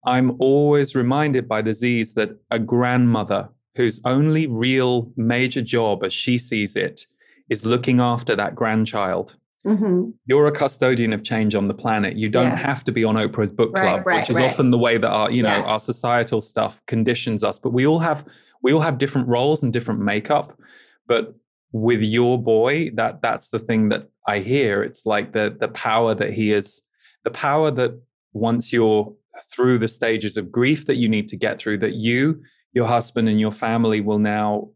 I'm 0.05 0.35
always 0.39 0.95
reminded 0.95 1.47
by 1.47 1.61
the 1.61 1.73
Z's 1.73 2.13
that 2.15 2.31
a 2.51 2.59
grandmother 2.59 3.49
whose 3.75 4.01
only 4.05 4.47
real 4.47 5.11
major 5.17 5.61
job, 5.61 6.03
as 6.03 6.13
she 6.13 6.37
sees 6.37 6.75
it, 6.75 7.05
is 7.49 7.65
looking 7.65 7.99
after 7.99 8.35
that 8.35 8.55
grandchild 8.55 9.37
Mm-hmm. 9.67 10.11
You're 10.25 10.47
a 10.47 10.51
custodian 10.51 11.11
of 11.11 11.23
change 11.23 11.53
on 11.53 11.67
the 11.67 11.73
planet. 11.73 12.15
You 12.15 12.29
don't 12.29 12.51
yes. 12.51 12.63
have 12.63 12.83
to 12.85 12.91
be 12.93 13.03
on 13.03 13.15
Oprah's 13.15 13.51
book 13.51 13.73
club, 13.73 13.97
right, 13.97 14.05
right, 14.05 14.17
which 14.19 14.29
is 14.29 14.37
right. 14.37 14.49
often 14.49 14.71
the 14.71 14.77
way 14.77 14.97
that 14.97 15.09
our, 15.09 15.29
you 15.29 15.43
know, 15.43 15.57
yes. 15.57 15.67
our 15.67 15.79
societal 15.79 16.39
stuff 16.39 16.81
conditions 16.85 17.43
us. 17.43 17.59
But 17.59 17.73
we 17.73 17.85
all 17.85 17.99
have 17.99 18.25
we 18.61 18.71
all 18.71 18.79
have 18.79 18.97
different 18.97 19.27
roles 19.27 19.63
and 19.63 19.73
different 19.73 19.99
makeup, 19.99 20.57
but 21.05 21.35
with 21.73 22.01
your 22.01 22.41
boy, 22.41 22.91
that 22.91 23.21
that's 23.21 23.49
the 23.49 23.59
thing 23.59 23.89
that 23.89 24.09
I 24.25 24.39
hear. 24.39 24.83
It's 24.83 25.05
like 25.05 25.33
the 25.33 25.55
the 25.59 25.67
power 25.67 26.15
that 26.15 26.31
he 26.33 26.53
is, 26.53 26.81
the 27.25 27.31
power 27.31 27.69
that 27.71 28.01
once 28.31 28.71
you're 28.71 29.13
through 29.51 29.79
the 29.79 29.89
stages 29.89 30.37
of 30.37 30.51
grief 30.51 30.85
that 30.85 30.95
you 30.95 31.09
need 31.09 31.27
to 31.27 31.37
get 31.37 31.59
through, 31.59 31.77
that 31.79 31.95
you, 31.95 32.41
your 32.73 32.87
husband, 32.87 33.27
and 33.27 33.39
your 33.39 33.51
family 33.51 34.01
will 34.01 34.19
now 34.19 34.69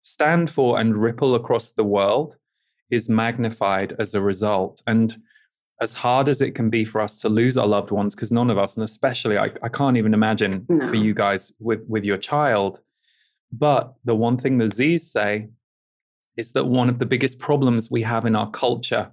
stand 0.00 0.50
for 0.50 0.78
and 0.78 0.98
ripple 0.98 1.34
across 1.34 1.72
the 1.72 1.84
world 1.84 2.36
is 2.90 3.08
magnified 3.08 3.94
as 3.98 4.14
a 4.14 4.20
result. 4.20 4.82
And 4.86 5.16
as 5.80 5.94
hard 5.94 6.28
as 6.28 6.40
it 6.40 6.54
can 6.54 6.70
be 6.70 6.84
for 6.84 7.00
us 7.00 7.20
to 7.20 7.28
lose 7.28 7.56
our 7.56 7.66
loved 7.66 7.90
ones, 7.90 8.14
because 8.14 8.32
none 8.32 8.50
of 8.50 8.58
us, 8.58 8.76
and 8.76 8.84
especially 8.84 9.38
I, 9.38 9.50
I 9.62 9.68
can't 9.68 9.96
even 9.96 10.14
imagine 10.14 10.66
no. 10.68 10.84
for 10.86 10.96
you 10.96 11.14
guys 11.14 11.52
with, 11.60 11.86
with 11.88 12.04
your 12.04 12.16
child. 12.16 12.80
But 13.52 13.94
the 14.04 14.16
one 14.16 14.36
thing 14.36 14.58
the 14.58 14.68
Z's 14.68 15.10
say 15.10 15.50
is 16.36 16.52
that 16.52 16.66
one 16.66 16.88
of 16.88 16.98
the 16.98 17.06
biggest 17.06 17.38
problems 17.38 17.90
we 17.90 18.02
have 18.02 18.24
in 18.24 18.36
our 18.36 18.50
culture 18.50 19.10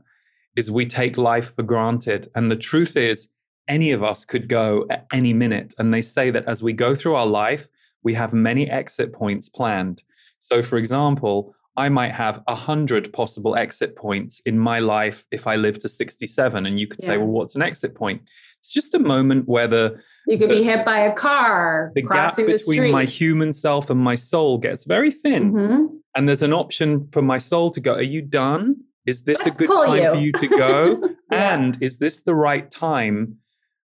is 0.56 0.72
we 0.72 0.86
take 0.86 1.18
life 1.18 1.56
for 1.56 1.64
granted. 1.64 2.30
And 2.36 2.52
the 2.52 2.56
truth 2.56 2.96
is, 2.96 3.28
any 3.68 3.92
of 3.92 4.04
us 4.04 4.26
could 4.26 4.48
go 4.48 4.86
at 4.90 5.08
any 5.12 5.34
minute. 5.34 5.74
And 5.78 5.94
they 5.94 6.02
say 6.02 6.30
that 6.32 6.46
as 6.46 6.62
we 6.62 6.74
go 6.74 6.96
through 6.96 7.16
our 7.16 7.26
life, 7.26 7.68
we 8.04 8.14
have 8.14 8.34
many 8.34 8.70
exit 8.70 9.12
points 9.12 9.50
planned. 9.50 10.04
So, 10.38 10.62
for 10.62 10.78
example, 10.78 11.56
I 11.78 11.90
might 11.90 12.12
have 12.12 12.42
a 12.48 12.56
hundred 12.56 13.12
possible 13.12 13.56
exit 13.56 13.96
points 13.96 14.40
in 14.42 14.58
my 14.58 14.80
life 14.80 15.26
if 15.32 15.46
I 15.46 15.56
live 15.58 15.80
to 15.80 15.90
67. 15.90 16.66
And 16.66 16.80
you 16.80 16.88
could 16.88 17.02
yeah. 17.02 17.08
say, 17.08 17.18
well, 17.18 17.28
what's 17.28 17.56
an 17.56 17.62
exit 17.62 17.96
point? 17.96 18.30
It's 18.60 18.74
just 18.74 18.94
a 18.94 19.00
moment 19.00 19.48
where 19.48 19.68
the 19.68 20.02
you 20.28 20.38
could 20.38 20.50
the, 20.50 20.56
be 20.56 20.64
hit 20.64 20.86
by 20.86 21.00
a 21.00 21.14
car. 21.14 21.92
The 21.94 22.02
gap 22.02 22.36
between 22.36 22.84
the 22.84 22.92
my 22.92 23.06
human 23.06 23.54
self 23.54 23.90
and 23.90 24.00
my 24.00 24.16
soul 24.16 24.58
gets 24.58 24.86
very 24.86 25.12
thin. 25.12 25.54
Mm-hmm. 25.54 25.86
And 26.16 26.28
there's 26.28 26.44
an 26.44 26.54
option 26.54 27.08
for 27.12 27.22
my 27.22 27.38
soul 27.38 27.70
to 27.72 27.80
go, 27.80 27.96
Are 27.96 28.02
you 28.02 28.22
done? 28.22 28.78
Is 29.06 29.24
this 29.24 29.46
Let's 29.46 29.56
a 29.58 29.60
good 29.60 29.86
time 29.86 30.02
you. 30.02 30.10
for 30.10 30.18
you 30.18 30.32
to 30.32 30.48
go? 30.58 31.10
yeah. 31.32 31.54
And 31.54 31.78
is 31.82 32.00
this 32.00 32.22
the 32.22 32.34
right 32.34 32.70
time 32.72 33.38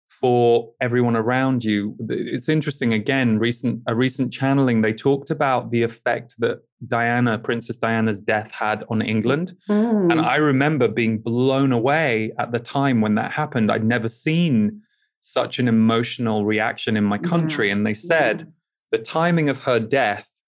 for 0.09 0.71
everyone 0.81 1.15
around 1.15 1.63
you? 1.63 1.95
It's 2.09 2.49
interesting. 2.49 2.93
Again, 2.93 3.39
recent 3.39 3.81
a 3.87 3.95
recent 3.95 4.33
channeling, 4.33 4.81
they 4.81 4.93
talked 4.93 5.29
about 5.29 5.71
the 5.71 5.83
effect 5.83 6.35
that 6.39 6.59
Diana, 6.85 7.37
Princess 7.37 7.77
Diana's 7.77 8.19
death 8.19 8.51
had 8.51 8.83
on 8.89 9.01
England. 9.01 9.53
Mm. 9.69 10.11
And 10.11 10.21
I 10.21 10.37
remember 10.37 10.87
being 10.87 11.19
blown 11.19 11.71
away 11.71 12.31
at 12.39 12.51
the 12.51 12.59
time 12.59 13.01
when 13.01 13.15
that 13.15 13.31
happened. 13.31 13.71
I'd 13.71 13.83
never 13.83 14.09
seen 14.09 14.81
such 15.19 15.59
an 15.59 15.67
emotional 15.67 16.45
reaction 16.45 16.97
in 16.97 17.03
my 17.03 17.17
country. 17.17 17.67
Yeah. 17.67 17.73
And 17.73 17.85
they 17.85 17.93
said 17.93 18.41
yeah. 18.41 18.97
the 18.97 19.03
timing 19.03 19.49
of 19.49 19.63
her 19.63 19.79
death 19.79 20.38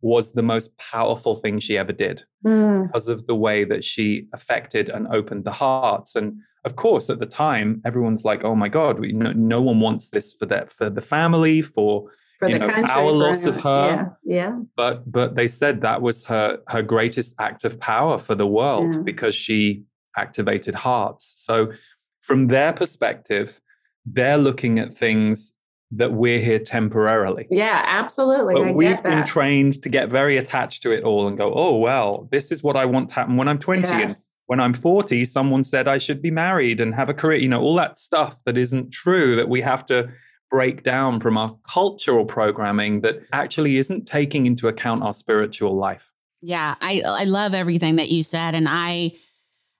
was 0.00 0.32
the 0.32 0.42
most 0.42 0.76
powerful 0.78 1.34
thing 1.34 1.58
she 1.58 1.78
ever 1.78 1.92
did 1.92 2.22
mm. 2.44 2.86
because 2.86 3.08
of 3.08 3.26
the 3.26 3.34
way 3.34 3.64
that 3.64 3.82
she 3.82 4.28
affected 4.32 4.88
and 4.88 5.06
opened 5.08 5.44
the 5.44 5.52
hearts. 5.52 6.14
And 6.14 6.40
of 6.64 6.76
course, 6.76 7.08
at 7.08 7.18
the 7.18 7.26
time, 7.26 7.80
everyone's 7.84 8.24
like, 8.24 8.44
"Oh 8.44 8.54
my 8.54 8.68
God, 8.68 8.98
we, 8.98 9.12
no, 9.12 9.32
no 9.32 9.60
one 9.60 9.80
wants 9.80 10.10
this 10.10 10.32
for 10.32 10.46
that 10.46 10.70
for 10.70 10.90
the 10.90 11.00
family, 11.00 11.62
for 11.62 12.10
for 12.38 12.48
you 12.48 12.58
know, 12.58 12.66
country, 12.66 12.90
our 12.90 13.10
loss 13.10 13.46
of 13.46 13.56
her. 13.56 14.16
Yeah, 14.24 14.34
yeah. 14.36 14.58
But 14.76 15.10
but 15.10 15.36
they 15.36 15.48
said 15.48 15.80
that 15.80 16.02
was 16.02 16.24
her 16.26 16.60
her 16.68 16.82
greatest 16.82 17.34
act 17.38 17.64
of 17.64 17.80
power 17.80 18.18
for 18.18 18.34
the 18.34 18.46
world 18.46 18.94
yeah. 18.94 19.02
because 19.02 19.34
she 19.34 19.84
activated 20.16 20.74
hearts. 20.74 21.24
So 21.24 21.72
from 22.20 22.48
their 22.48 22.72
perspective, 22.72 23.60
they're 24.04 24.38
looking 24.38 24.78
at 24.78 24.92
things 24.92 25.52
that 25.96 26.12
we're 26.12 26.38
here 26.38 26.58
temporarily. 26.58 27.46
Yeah, 27.50 27.82
absolutely. 27.84 28.54
But 28.54 28.68
I 28.68 28.72
we've 28.72 29.02
been 29.02 29.24
trained 29.24 29.82
to 29.82 29.88
get 29.88 30.08
very 30.08 30.36
attached 30.36 30.82
to 30.82 30.92
it 30.92 31.04
all 31.04 31.26
and 31.28 31.36
go, 31.36 31.52
oh 31.54 31.76
well, 31.76 32.28
this 32.30 32.52
is 32.52 32.62
what 32.62 32.76
I 32.76 32.84
want 32.84 33.08
to 33.10 33.14
happen 33.14 33.36
when 33.36 33.48
I'm 33.48 33.58
20 33.58 33.80
yes. 33.82 33.90
and 33.90 34.14
when 34.46 34.60
I'm 34.60 34.74
40, 34.74 35.24
someone 35.24 35.64
said 35.64 35.88
I 35.88 35.98
should 35.98 36.22
be 36.22 36.30
married 36.30 36.80
and 36.80 36.94
have 36.94 37.08
a 37.08 37.14
career, 37.14 37.38
you 37.38 37.48
know, 37.48 37.60
all 37.60 37.74
that 37.76 37.98
stuff 37.98 38.42
that 38.44 38.56
isn't 38.56 38.92
true 38.92 39.34
that 39.36 39.48
we 39.48 39.60
have 39.60 39.84
to 39.86 40.08
break 40.50 40.84
down 40.84 41.18
from 41.18 41.36
our 41.36 41.56
cultural 41.68 42.24
programming 42.24 43.00
that 43.00 43.22
actually 43.32 43.78
isn't 43.78 44.06
taking 44.06 44.46
into 44.46 44.68
account 44.68 45.02
our 45.02 45.12
spiritual 45.12 45.76
life. 45.76 46.12
Yeah, 46.42 46.76
I 46.80 47.02
I 47.04 47.24
love 47.24 47.54
everything 47.54 47.96
that 47.96 48.10
you 48.10 48.22
said 48.22 48.54
and 48.54 48.68
I 48.68 49.12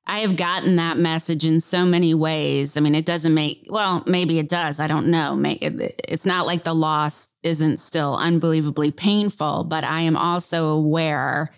I 0.06 0.20
have 0.20 0.36
gotten 0.36 0.76
that 0.76 0.98
message 0.98 1.44
in 1.44 1.60
so 1.60 1.84
many 1.84 2.14
ways. 2.14 2.76
I 2.76 2.80
mean, 2.80 2.94
it 2.94 3.06
doesn't 3.06 3.34
make, 3.34 3.66
well, 3.68 4.04
maybe 4.06 4.38
it 4.38 4.48
does. 4.48 4.78
I 4.78 4.86
don't 4.86 5.08
know. 5.08 5.40
It's 5.42 6.26
not 6.26 6.46
like 6.46 6.62
the 6.62 6.74
loss 6.74 7.30
isn't 7.42 7.80
still 7.80 8.16
unbelievably 8.16 8.92
painful, 8.92 9.64
but 9.64 9.82
I 9.82 10.02
am 10.02 10.16
also 10.16 10.68
aware 10.68 11.50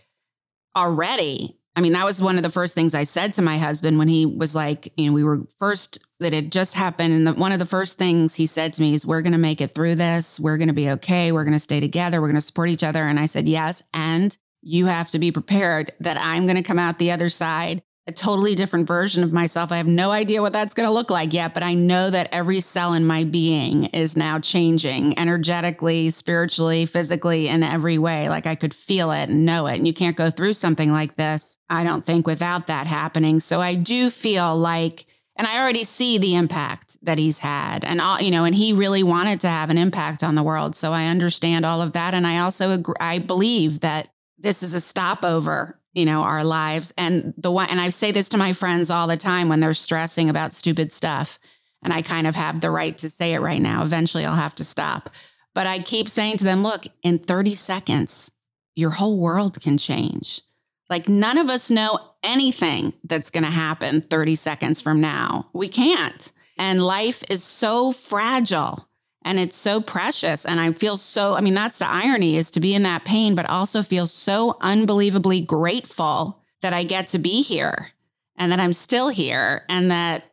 already. 0.74 1.58
I 1.76 1.80
mean, 1.80 1.92
that 1.92 2.06
was 2.06 2.22
one 2.22 2.36
of 2.36 2.42
the 2.42 2.48
first 2.48 2.74
things 2.74 2.94
I 2.94 3.04
said 3.04 3.34
to 3.34 3.42
my 3.42 3.58
husband 3.58 3.98
when 3.98 4.08
he 4.08 4.24
was 4.24 4.54
like, 4.54 4.92
you 4.96 5.06
know, 5.06 5.12
we 5.12 5.22
were 5.22 5.46
first 5.58 6.00
that 6.18 6.32
it 6.32 6.50
just 6.50 6.74
happened. 6.74 7.12
And 7.12 7.26
the, 7.26 7.34
one 7.34 7.52
of 7.52 7.58
the 7.58 7.66
first 7.66 7.98
things 7.98 8.34
he 8.34 8.46
said 8.46 8.72
to 8.72 8.82
me 8.82 8.94
is, 8.94 9.06
We're 9.06 9.22
going 9.22 9.32
to 9.32 9.38
make 9.38 9.60
it 9.60 9.70
through 9.70 9.94
this. 9.94 10.40
We're 10.40 10.56
going 10.56 10.68
to 10.68 10.74
be 10.74 10.90
okay. 10.90 11.30
We're 11.30 11.44
going 11.44 11.52
to 11.52 11.60
stay 11.60 11.78
together. 11.78 12.20
We're 12.20 12.28
going 12.28 12.34
to 12.34 12.40
support 12.40 12.70
each 12.70 12.82
other. 12.82 13.04
And 13.04 13.20
I 13.20 13.26
said, 13.26 13.46
Yes. 13.46 13.82
And 13.94 14.36
you 14.60 14.86
have 14.86 15.10
to 15.10 15.20
be 15.20 15.30
prepared 15.30 15.92
that 16.00 16.18
I'm 16.18 16.46
going 16.46 16.56
to 16.56 16.62
come 16.62 16.80
out 16.80 16.98
the 16.98 17.12
other 17.12 17.28
side 17.28 17.82
a 18.08 18.12
totally 18.12 18.54
different 18.54 18.86
version 18.86 19.22
of 19.22 19.34
myself. 19.34 19.70
I 19.70 19.76
have 19.76 19.86
no 19.86 20.10
idea 20.10 20.40
what 20.40 20.54
that's 20.54 20.72
going 20.72 20.88
to 20.88 20.92
look 20.92 21.10
like 21.10 21.34
yet, 21.34 21.52
but 21.52 21.62
I 21.62 21.74
know 21.74 22.08
that 22.08 22.30
every 22.32 22.60
cell 22.60 22.94
in 22.94 23.04
my 23.04 23.24
being 23.24 23.84
is 23.86 24.16
now 24.16 24.38
changing 24.40 25.18
energetically, 25.18 26.08
spiritually, 26.08 26.86
physically, 26.86 27.48
in 27.48 27.62
every 27.62 27.98
way. 27.98 28.30
Like 28.30 28.46
I 28.46 28.54
could 28.54 28.72
feel 28.72 29.12
it 29.12 29.28
and 29.28 29.44
know 29.44 29.66
it. 29.66 29.76
And 29.76 29.86
you 29.86 29.92
can't 29.92 30.16
go 30.16 30.30
through 30.30 30.54
something 30.54 30.90
like 30.90 31.16
this, 31.16 31.58
I 31.68 31.84
don't 31.84 32.02
think, 32.02 32.26
without 32.26 32.68
that 32.68 32.86
happening. 32.86 33.40
So 33.40 33.60
I 33.60 33.74
do 33.74 34.08
feel 34.08 34.56
like, 34.56 35.04
and 35.36 35.46
I 35.46 35.58
already 35.58 35.84
see 35.84 36.16
the 36.16 36.34
impact 36.34 36.96
that 37.02 37.18
he's 37.18 37.40
had. 37.40 37.84
And, 37.84 38.00
all, 38.00 38.22
you 38.22 38.30
know, 38.30 38.44
and 38.44 38.54
he 38.54 38.72
really 38.72 39.02
wanted 39.02 39.40
to 39.40 39.48
have 39.48 39.68
an 39.68 39.76
impact 39.76 40.24
on 40.24 40.34
the 40.34 40.42
world. 40.42 40.74
So 40.76 40.94
I 40.94 41.08
understand 41.08 41.66
all 41.66 41.82
of 41.82 41.92
that. 41.92 42.14
And 42.14 42.26
I 42.26 42.38
also 42.38 42.70
agree, 42.70 42.96
I 43.00 43.18
believe 43.18 43.80
that 43.80 44.08
this 44.38 44.62
is 44.62 44.72
a 44.72 44.80
stopover 44.80 45.78
you 45.98 46.04
know, 46.04 46.22
our 46.22 46.44
lives. 46.44 46.94
And 46.96 47.34
the 47.36 47.50
one, 47.50 47.68
and 47.70 47.80
I 47.80 47.88
say 47.88 48.12
this 48.12 48.28
to 48.28 48.36
my 48.36 48.52
friends 48.52 48.88
all 48.88 49.08
the 49.08 49.16
time 49.16 49.48
when 49.48 49.58
they're 49.58 49.74
stressing 49.74 50.30
about 50.30 50.54
stupid 50.54 50.92
stuff. 50.92 51.40
And 51.82 51.92
I 51.92 52.02
kind 52.02 52.28
of 52.28 52.36
have 52.36 52.60
the 52.60 52.70
right 52.70 52.96
to 52.98 53.10
say 53.10 53.34
it 53.34 53.40
right 53.40 53.60
now. 53.60 53.82
Eventually 53.82 54.24
I'll 54.24 54.36
have 54.36 54.54
to 54.56 54.64
stop. 54.64 55.10
But 55.56 55.66
I 55.66 55.80
keep 55.80 56.08
saying 56.08 56.36
to 56.36 56.44
them, 56.44 56.62
look, 56.62 56.86
in 57.02 57.18
30 57.18 57.56
seconds, 57.56 58.30
your 58.76 58.90
whole 58.90 59.18
world 59.18 59.60
can 59.60 59.76
change. 59.76 60.40
Like 60.88 61.08
none 61.08 61.36
of 61.36 61.48
us 61.48 61.68
know 61.68 61.98
anything 62.22 62.92
that's 63.02 63.30
going 63.30 63.44
to 63.44 63.50
happen 63.50 64.02
30 64.02 64.36
seconds 64.36 64.80
from 64.80 65.00
now. 65.00 65.48
We 65.52 65.66
can't. 65.68 66.30
And 66.56 66.86
life 66.86 67.24
is 67.28 67.42
so 67.42 67.90
fragile 67.90 68.87
and 69.28 69.38
it's 69.38 69.58
so 69.58 69.80
precious. 69.80 70.46
And 70.46 70.58
i 70.58 70.72
feel 70.72 70.96
so 70.96 71.34
i 71.34 71.40
mean 71.40 71.54
that's 71.54 71.78
the 71.78 71.86
irony 71.86 72.36
is 72.36 72.50
to 72.52 72.60
be 72.60 72.74
in 72.74 72.82
that 72.84 73.04
pain 73.04 73.34
but 73.34 73.48
also 73.48 73.82
feel 73.82 74.06
so 74.06 74.56
unbelievably 74.60 75.42
grateful 75.42 76.42
that 76.62 76.72
i 76.72 76.82
get 76.82 77.08
to 77.08 77.18
be 77.18 77.42
here 77.42 77.92
and 78.36 78.50
that 78.50 78.58
i'm 78.58 78.72
still 78.72 79.10
here 79.10 79.64
and 79.68 79.90
that 79.90 80.32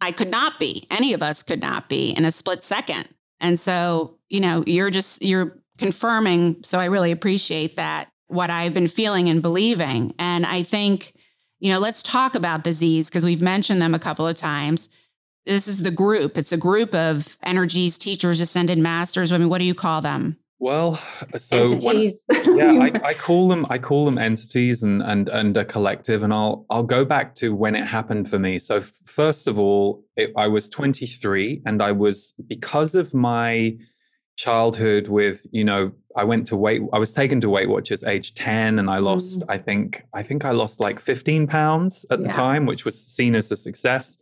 i 0.00 0.12
could 0.12 0.30
not 0.30 0.60
be 0.60 0.86
any 0.90 1.14
of 1.14 1.22
us 1.22 1.42
could 1.42 1.62
not 1.62 1.88
be 1.88 2.10
in 2.10 2.24
a 2.24 2.30
split 2.30 2.62
second. 2.62 3.08
And 3.40 3.58
so 3.58 4.18
you 4.28 4.40
know 4.40 4.62
you're 4.66 4.90
just 4.90 5.22
you're 5.22 5.58
confirming 5.78 6.62
so 6.62 6.78
i 6.78 6.86
really 6.86 7.12
appreciate 7.12 7.76
that 7.76 8.08
what 8.28 8.50
i've 8.50 8.74
been 8.74 8.88
feeling 8.88 9.28
and 9.28 9.40
believing. 9.40 10.14
And 10.18 10.44
i 10.44 10.62
think 10.62 11.14
you 11.58 11.72
know 11.72 11.78
let's 11.78 12.02
talk 12.02 12.34
about 12.34 12.64
the 12.64 12.72
z's 12.72 13.08
because 13.08 13.24
we've 13.24 13.42
mentioned 13.42 13.80
them 13.80 13.94
a 13.94 13.98
couple 13.98 14.26
of 14.26 14.36
times 14.36 14.90
this 15.46 15.68
is 15.68 15.82
the 15.82 15.90
group. 15.90 16.36
It's 16.36 16.52
a 16.52 16.56
group 16.56 16.94
of 16.94 17.38
energies, 17.42 17.96
teachers, 17.96 18.40
ascended 18.40 18.78
masters. 18.78 19.32
I 19.32 19.38
mean, 19.38 19.48
what 19.48 19.58
do 19.58 19.64
you 19.64 19.74
call 19.74 20.00
them? 20.00 20.36
Well, 20.58 20.94
so 21.36 21.62
entities. 21.62 22.24
When, 22.26 22.58
yeah, 22.58 22.72
I, 22.72 23.00
I, 23.08 23.14
call 23.14 23.48
them 23.48 23.66
I 23.68 23.78
call 23.78 24.06
them 24.06 24.16
entities 24.16 24.82
and 24.82 25.02
and 25.02 25.28
and 25.28 25.56
a 25.56 25.64
collective. 25.64 26.22
And 26.22 26.32
I'll 26.32 26.64
I'll 26.70 26.82
go 26.82 27.04
back 27.04 27.34
to 27.36 27.54
when 27.54 27.74
it 27.74 27.84
happened 27.84 28.28
for 28.28 28.38
me. 28.38 28.58
So 28.58 28.80
first 28.80 29.48
of 29.48 29.58
all, 29.58 30.04
it, 30.16 30.32
I 30.36 30.48
was 30.48 30.68
23, 30.68 31.62
and 31.66 31.82
I 31.82 31.92
was 31.92 32.34
because 32.46 32.94
of 32.94 33.12
my 33.12 33.76
childhood 34.36 35.08
with 35.08 35.46
you 35.50 35.64
know 35.64 35.92
I 36.14 36.24
went 36.24 36.46
to 36.48 36.56
weight 36.56 36.82
I 36.92 36.98
was 36.98 37.12
taken 37.12 37.40
to 37.40 37.48
Weight 37.48 37.70
Watchers 37.70 38.04
age 38.04 38.34
10 38.34 38.78
and 38.78 38.90
I 38.90 38.98
lost 38.98 39.40
mm. 39.40 39.44
I 39.48 39.56
think 39.56 40.04
I 40.12 40.22
think 40.22 40.44
I 40.44 40.50
lost 40.50 40.78
like 40.78 41.00
15 41.00 41.46
pounds 41.46 42.04
at 42.10 42.20
yeah. 42.20 42.26
the 42.26 42.32
time 42.34 42.66
which 42.66 42.84
was 42.84 43.02
seen 43.02 43.34
as 43.34 43.50
a 43.50 43.56
success 43.56 44.18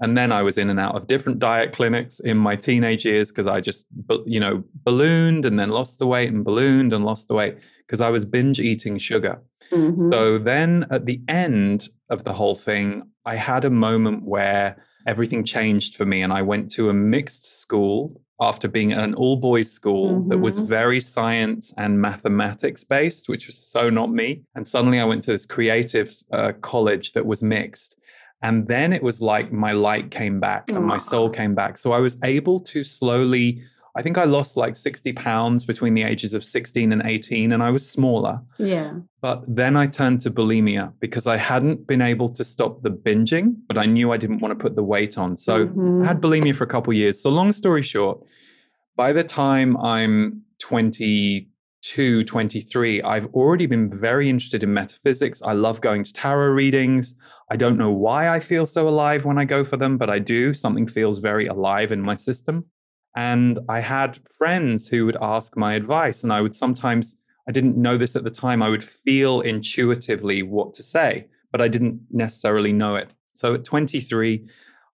and 0.00 0.16
then 0.16 0.30
I 0.30 0.42
was 0.42 0.58
in 0.58 0.68
and 0.68 0.78
out 0.78 0.94
of 0.94 1.06
different 1.06 1.38
diet 1.38 1.72
clinics 1.72 2.20
in 2.20 2.36
my 2.36 2.54
teenage 2.54 3.04
years 3.04 3.30
because 3.30 3.46
I 3.46 3.60
just, 3.60 3.86
you 4.26 4.38
know, 4.38 4.62
ballooned 4.84 5.46
and 5.46 5.58
then 5.58 5.70
lost 5.70 5.98
the 5.98 6.06
weight 6.06 6.30
and 6.30 6.44
ballooned 6.44 6.92
and 6.92 7.04
lost 7.04 7.28
the 7.28 7.34
weight 7.34 7.58
because 7.78 8.00
I 8.00 8.10
was 8.10 8.26
binge 8.26 8.60
eating 8.60 8.98
sugar. 8.98 9.40
Mm-hmm. 9.70 10.10
So 10.10 10.38
then 10.38 10.86
at 10.90 11.06
the 11.06 11.22
end 11.28 11.88
of 12.10 12.24
the 12.24 12.34
whole 12.34 12.54
thing, 12.54 13.04
I 13.24 13.36
had 13.36 13.64
a 13.64 13.70
moment 13.70 14.24
where 14.24 14.76
everything 15.06 15.44
changed 15.44 15.94
for 15.94 16.04
me 16.04 16.20
and 16.20 16.32
I 16.32 16.42
went 16.42 16.70
to 16.72 16.90
a 16.90 16.94
mixed 16.94 17.60
school 17.60 18.20
after 18.38 18.68
being 18.68 18.92
at 18.92 19.02
an 19.02 19.14
all 19.14 19.36
boys 19.36 19.72
school 19.72 20.12
mm-hmm. 20.12 20.28
that 20.28 20.38
was 20.38 20.58
Mm-hmm. 20.58 20.68
very 20.68 21.00
science 21.00 21.72
and 21.78 22.00
mathematics 22.00 22.84
based, 22.84 23.28
which 23.30 23.46
was 23.46 23.56
so 23.56 23.88
not 23.88 24.10
me. 24.10 24.42
And 24.54 24.66
suddenly 24.66 25.00
I 25.00 25.04
went 25.04 25.22
to 25.22 25.32
this 25.32 25.46
creative 25.46 26.12
uh, 26.32 26.52
college 26.60 27.12
that 27.12 27.24
was 27.24 27.42
mixed. 27.42 27.96
And 28.46 28.68
then 28.68 28.92
it 28.92 29.02
was 29.02 29.20
like 29.20 29.50
my 29.66 29.72
light 29.72 30.12
came 30.12 30.38
back 30.38 30.62
and 30.68 30.84
my 30.94 30.98
soul 30.98 31.28
came 31.28 31.54
back. 31.56 31.76
So 31.78 31.90
I 31.92 31.98
was 31.98 32.16
able 32.22 32.60
to 32.72 32.84
slowly, 32.84 33.60
I 33.98 34.02
think 34.02 34.16
I 34.18 34.24
lost 34.24 34.56
like 34.56 34.76
60 34.76 35.12
pounds 35.14 35.66
between 35.66 35.94
the 35.94 36.04
ages 36.12 36.32
of 36.32 36.44
16 36.44 36.92
and 36.92 37.02
18, 37.04 37.50
and 37.50 37.60
I 37.60 37.70
was 37.70 37.84
smaller. 37.96 38.42
Yeah. 38.58 38.90
But 39.20 39.38
then 39.48 39.76
I 39.76 39.86
turned 39.88 40.20
to 40.20 40.30
bulimia 40.30 40.92
because 41.00 41.26
I 41.26 41.38
hadn't 41.38 41.88
been 41.88 42.02
able 42.12 42.28
to 42.38 42.44
stop 42.44 42.82
the 42.82 42.90
binging, 43.06 43.56
but 43.66 43.76
I 43.76 43.86
knew 43.86 44.12
I 44.12 44.16
didn't 44.16 44.40
want 44.42 44.52
to 44.56 44.62
put 44.64 44.76
the 44.76 44.84
weight 44.84 45.18
on. 45.18 45.34
So 45.36 45.66
Mhm. 45.66 46.04
I 46.04 46.06
had 46.06 46.20
bulimia 46.20 46.54
for 46.54 46.62
a 46.62 46.68
couple 46.68 46.92
of 46.92 46.96
years. 46.96 47.20
So 47.20 47.30
long 47.30 47.50
story 47.50 47.82
short, 47.82 48.16
by 48.94 49.12
the 49.12 49.24
time 49.24 49.76
I'm 49.78 50.42
22, 51.86 52.24
23, 52.24 53.02
I've 53.02 53.26
already 53.26 53.66
been 53.66 53.90
very 53.90 54.28
interested 54.28 54.62
in 54.62 54.74
metaphysics. 54.74 55.40
I 55.42 55.52
love 55.52 55.80
going 55.80 56.02
to 56.02 56.12
tarot 56.12 56.48
readings. 56.48 57.14
I 57.50 57.56
don't 57.56 57.78
know 57.78 57.92
why 57.92 58.28
I 58.28 58.40
feel 58.40 58.66
so 58.66 58.88
alive 58.88 59.24
when 59.24 59.38
I 59.38 59.44
go 59.44 59.62
for 59.62 59.76
them, 59.76 59.96
but 59.96 60.10
I 60.10 60.18
do. 60.18 60.52
Something 60.52 60.88
feels 60.88 61.18
very 61.18 61.46
alive 61.46 61.92
in 61.92 62.00
my 62.00 62.16
system. 62.16 62.64
And 63.14 63.60
I 63.68 63.80
had 63.80 64.18
friends 64.36 64.88
who 64.88 65.06
would 65.06 65.16
ask 65.20 65.56
my 65.56 65.74
advice, 65.74 66.22
and 66.24 66.32
I 66.32 66.40
would 66.40 66.54
sometimes, 66.54 67.16
I 67.48 67.52
didn't 67.52 67.76
know 67.76 67.96
this 67.96 68.16
at 68.16 68.24
the 68.24 68.30
time, 68.30 68.62
I 68.62 68.68
would 68.68 68.84
feel 68.84 69.40
intuitively 69.40 70.42
what 70.42 70.74
to 70.74 70.82
say, 70.82 71.28
but 71.52 71.60
I 71.60 71.68
didn't 71.68 72.00
necessarily 72.10 72.72
know 72.72 72.96
it. 72.96 73.10
So 73.32 73.54
at 73.54 73.64
23, 73.64 74.48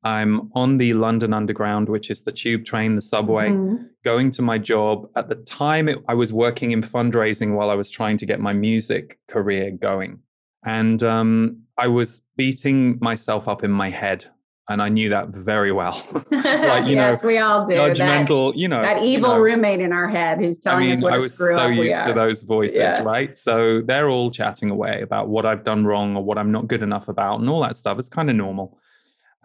I'm 0.03 0.49
on 0.53 0.77
the 0.77 0.93
London 0.93 1.33
Underground, 1.33 1.89
which 1.89 2.09
is 2.09 2.21
the 2.21 2.31
tube 2.31 2.63
train, 2.65 2.95
the 2.95 3.01
subway, 3.01 3.49
Mhm. 3.49 3.89
going 4.03 4.31
to 4.31 4.41
my 4.41 4.57
job. 4.57 5.09
At 5.15 5.27
the 5.27 5.35
time, 5.35 5.89
it, 5.89 5.99
I 6.07 6.13
was 6.13 6.31
working 6.31 6.71
in 6.71 6.81
fundraising 6.81 7.55
while 7.55 7.69
I 7.69 7.75
was 7.75 7.91
trying 7.91 8.17
to 8.17 8.25
get 8.25 8.39
my 8.39 8.53
music 8.53 9.19
career 9.27 9.71
going. 9.71 10.19
And 10.65 11.03
um, 11.03 11.63
I 11.77 11.88
was 11.88 12.21
beating 12.38 12.97
myself 13.01 13.47
up 13.47 13.63
in 13.63 13.71
my 13.71 13.89
head. 13.89 14.25
And 14.71 14.83
I 14.83 14.89
knew 14.89 15.09
that 15.09 15.29
very 15.29 15.71
well. 15.71 15.99
like, 16.31 16.85
you 16.85 16.93
yes, 16.93 17.23
know, 17.23 17.27
we 17.27 17.39
all 17.39 17.65
do. 17.65 17.73
That, 17.73 17.97
judgmental, 17.97 18.55
you 18.55 18.67
know. 18.67 18.83
that 18.83 19.01
you 19.01 19.07
evil 19.17 19.29
know, 19.33 19.39
roommate 19.39 19.79
in 19.81 19.91
our 19.91 20.07
head 20.07 20.38
who's 20.38 20.59
telling 20.59 20.83
I 20.83 20.85
mean, 20.85 20.95
us 20.97 21.01
what 21.01 21.13
I 21.13 21.17
was 21.17 21.35
so 21.35 21.65
used 21.67 22.05
to 22.05 22.13
those 22.13 22.43
voices, 22.43 22.77
Yeah. 22.77 23.01
right? 23.01 23.35
So 23.35 23.81
they're 23.81 24.09
all 24.09 24.29
chatting 24.29 24.69
away 24.69 25.01
about 25.01 25.27
what 25.27 25.43
I've 25.43 25.63
done 25.63 25.85
wrong 25.85 26.15
or 26.15 26.23
what 26.23 26.38
I'm 26.38 26.51
not 26.51 26.67
good 26.67 26.83
enough 26.83 27.07
about 27.09 27.39
and 27.39 27.49
all 27.49 27.62
that 27.63 27.75
stuff. 27.77 27.97
It's 27.97 28.09
kind 28.09 28.29
of 28.29 28.35
normal. 28.35 28.77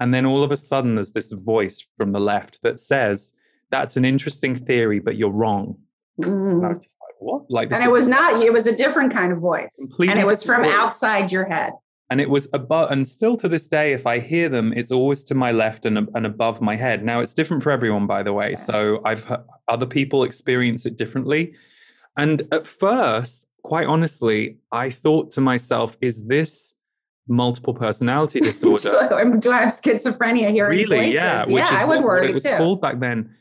And 0.01 0.13
then 0.13 0.27
all 0.27 0.43
of 0.43 0.51
a 0.53 0.57
sudden, 0.57 0.97
there's 0.97 1.13
this 1.13 1.31
voice 1.33 1.87
from 1.97 2.13
the 2.13 2.21
left 2.21 2.63
that 2.63 2.81
says, 2.81 3.35
That's 3.71 3.97
an 3.97 4.05
interesting 4.05 4.55
theory, 4.55 5.01
but 5.01 5.17
you're 5.17 5.31
wrong. 5.31 5.77
And 6.19 6.27
I 6.27 6.29
Mm. 6.29 6.69
was 6.69 6.79
just 6.79 6.97
like, 7.01 7.15
What? 7.21 7.43
Like, 7.51 7.71
And 7.73 7.83
it 7.85 7.91
was 7.91 8.07
not, 8.09 8.43
it 8.43 8.53
was 8.53 8.67
a 8.67 8.77
different 8.77 9.13
kind 9.13 9.33
of 9.33 9.39
voice. 9.41 9.77
And 10.01 10.19
it 10.19 10.27
was 10.27 10.43
from 10.43 10.63
voice. 10.63 10.73
outside 10.75 11.33
your 11.33 11.45
head. 11.45 11.73
and 12.11 12.21
it 12.21 12.29
was 12.29 12.49
above 12.53 12.91
and 12.93 13.09
still 13.09 13.35
to 13.43 13.49
this 13.49 13.67
day 13.67 13.95
if 13.95 14.07
i 14.07 14.17
hear 14.33 14.49
them 14.51 14.67
it's 14.77 14.93
always 14.93 15.25
to 15.25 15.35
my 15.35 15.51
left 15.53 15.87
and, 15.87 15.97
and 16.15 16.27
above 16.27 16.61
my 16.61 16.77
head 16.77 17.03
now 17.03 17.19
it's 17.23 17.33
different 17.33 17.63
for 17.63 17.73
everyone 17.73 18.07
by 18.07 18.23
the 18.23 18.33
way 18.41 18.55
so 18.69 19.01
i've 19.07 19.25
heard 19.25 19.43
other 19.75 19.87
people 19.87 20.23
experience 20.23 20.85
it 20.85 20.95
differently 21.03 21.43
and 22.23 22.37
at 22.53 22.67
first 22.67 23.47
quite 23.63 23.87
honestly 23.95 24.59
i 24.71 24.91
thought 24.91 25.31
to 25.31 25.41
myself 25.41 25.97
is 26.03 26.27
this 26.27 26.75
multiple 27.29 27.75
personality 27.75 28.39
disorder 28.51 28.91
do 29.39 29.51
I 29.51 29.61
have 29.61 29.69
schizophrenia 29.69 30.51
here? 30.51 30.69
really 30.69 31.13
yeah 31.13 31.45
yeah, 31.49 31.69
I 31.71 31.85
would 31.85 32.03
worry 32.05 32.29
it 32.29 32.35
was 32.35 32.43
too. 32.43 32.57
called 32.57 32.81
back 32.83 33.01
then 33.01 33.35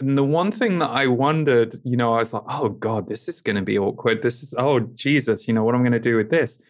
and 0.00 0.16
the 0.18 0.24
one 0.24 0.50
thing 0.50 0.78
that 0.80 0.88
i 0.90 1.06
wondered 1.06 1.74
you 1.84 1.96
know 1.96 2.14
i 2.14 2.18
was 2.18 2.32
like 2.32 2.42
oh 2.48 2.68
god 2.70 3.08
this 3.08 3.28
is 3.28 3.40
going 3.40 3.56
to 3.56 3.62
be 3.62 3.78
awkward 3.78 4.22
this 4.22 4.42
is 4.42 4.54
oh 4.58 4.80
jesus 4.80 5.46
you 5.46 5.54
know 5.54 5.62
what 5.64 5.74
i'm 5.74 5.82
going 5.82 5.92
to 5.92 6.00
do 6.00 6.16
with 6.16 6.30
this 6.30 6.60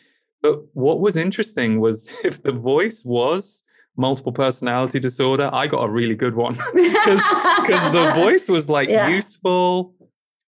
but 0.42 0.60
what 0.74 1.00
was 1.00 1.16
interesting 1.16 1.80
was 1.80 2.08
if 2.24 2.42
the 2.42 2.52
voice 2.52 3.02
was 3.04 3.64
multiple 3.96 4.32
personality 4.32 4.98
disorder 4.98 5.48
i 5.52 5.66
got 5.68 5.84
a 5.84 5.88
really 5.88 6.16
good 6.16 6.34
one 6.34 6.54
because 6.74 7.92
the 7.92 8.12
voice 8.16 8.48
was 8.48 8.68
like 8.68 8.88
Yeah. 8.88 9.08
useful 9.08 9.94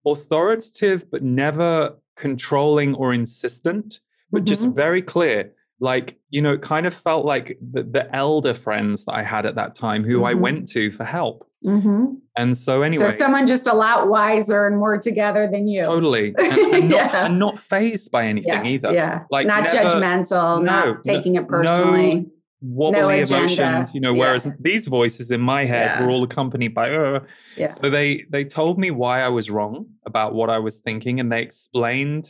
authoritative 0.05 1.09
but 1.11 1.23
never 1.23 1.95
controlling 2.15 2.95
or 2.95 3.13
insistent 3.13 3.99
but 4.31 4.45
just 4.45 4.67
Mhm. 4.67 4.75
very 4.75 5.01
clear 5.01 5.51
like 5.89 6.07
you 6.29 6.41
know 6.41 6.53
it 6.53 6.61
kind 6.61 6.85
of 6.85 6.93
felt 6.93 7.23
like 7.33 7.47
the, 7.75 7.83
the 7.83 8.05
elder 8.15 8.53
friends 8.65 9.05
that 9.05 9.15
i 9.21 9.23
had 9.33 9.45
at 9.45 9.55
that 9.55 9.71
time 9.75 10.01
who 10.09 10.23
i 10.23 10.33
Mhm. 10.33 10.39
went 10.45 10.61
to 10.75 10.89
for 10.97 11.03
help 11.03 11.37
Mhm. 11.65 12.17
and 12.41 12.55
so 12.65 12.81
anyway 12.81 13.05
So 13.05 13.09
someone 13.23 13.45
just 13.47 13.67
a 13.67 13.73
lot 13.85 14.07
wiser 14.09 14.59
and 14.67 14.75
more 14.83 14.97
together 15.09 15.43
than 15.53 15.67
you. 15.67 15.83
totally 15.93 16.27
and, 16.37 16.51
and 16.75 16.89
not, 16.89 17.13
Yeah. 17.13 17.25
and 17.25 17.39
not 17.39 17.55
phased 17.71 18.11
by 18.11 18.23
anything 18.33 18.53
yeah, 18.65 18.73
either 18.73 18.91
yeah. 18.93 19.15
Like, 19.35 19.45
not 19.47 19.61
never- 19.63 19.75
judgmental, 19.77 20.63
no, 20.63 20.71
not 20.93 21.03
taking 21.03 21.33
no- 21.33 21.41
it 21.41 21.47
personally. 21.47 22.25
wobbly 22.61 23.19
agenda. 23.19 23.37
emotions 23.43 23.93
you 23.95 23.99
know 24.05 24.13
Yeah. 24.13 24.19
whereas 24.21 24.43
these 24.59 24.87
voices 24.87 25.31
in 25.31 25.41
my 25.41 25.61
head 25.65 25.89
Yeah. 25.91 25.99
were 26.05 26.09
all 26.13 26.23
accompanied 26.23 26.73
by 26.73 26.87
uh, 26.95 27.19
Yeah. 27.57 27.65
so 27.67 27.89
they 27.89 28.23
they 28.33 28.43
told 28.59 28.75
me 28.83 28.89
why 29.01 29.15
i 29.21 29.27
was 29.39 29.45
wrong 29.55 29.75
about 30.05 30.29
what 30.33 30.49
i 30.49 30.59
was 30.67 30.75
thinking 30.87 31.19
and 31.19 31.29
they 31.31 31.41
explained 31.41 32.25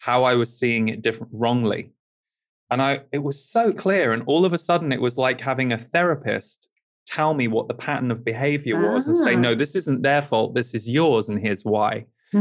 how 0.00 0.18
i 0.24 0.34
was 0.34 0.50
seeing 0.60 0.88
it 0.88 1.02
different 1.02 1.32
wrongly 1.32 1.82
and 2.74 2.82
i 2.88 2.92
it 3.18 3.22
was 3.28 3.38
so 3.56 3.64
clear 3.84 4.06
and 4.14 4.22
all 4.30 4.44
of 4.48 4.52
a 4.58 4.58
sudden 4.68 4.90
it 4.96 5.00
was 5.06 5.16
like 5.26 5.40
having 5.50 5.70
a 5.72 5.78
therapist 5.94 6.68
tell 7.16 7.32
me 7.40 7.46
what 7.54 7.66
the 7.68 7.78
pattern 7.86 8.10
of 8.14 8.24
behavior 8.32 8.76
was 8.92 9.02
and 9.08 9.16
say 9.24 9.34
Ah. 9.36 9.44
no 9.46 9.52
this 9.62 9.74
isn't 9.80 10.02
their 10.08 10.22
fault 10.30 10.50
this 10.60 10.70
is 10.78 10.84
yours 10.98 11.24
and 11.30 11.38
here's 11.46 11.64
why 11.74 11.92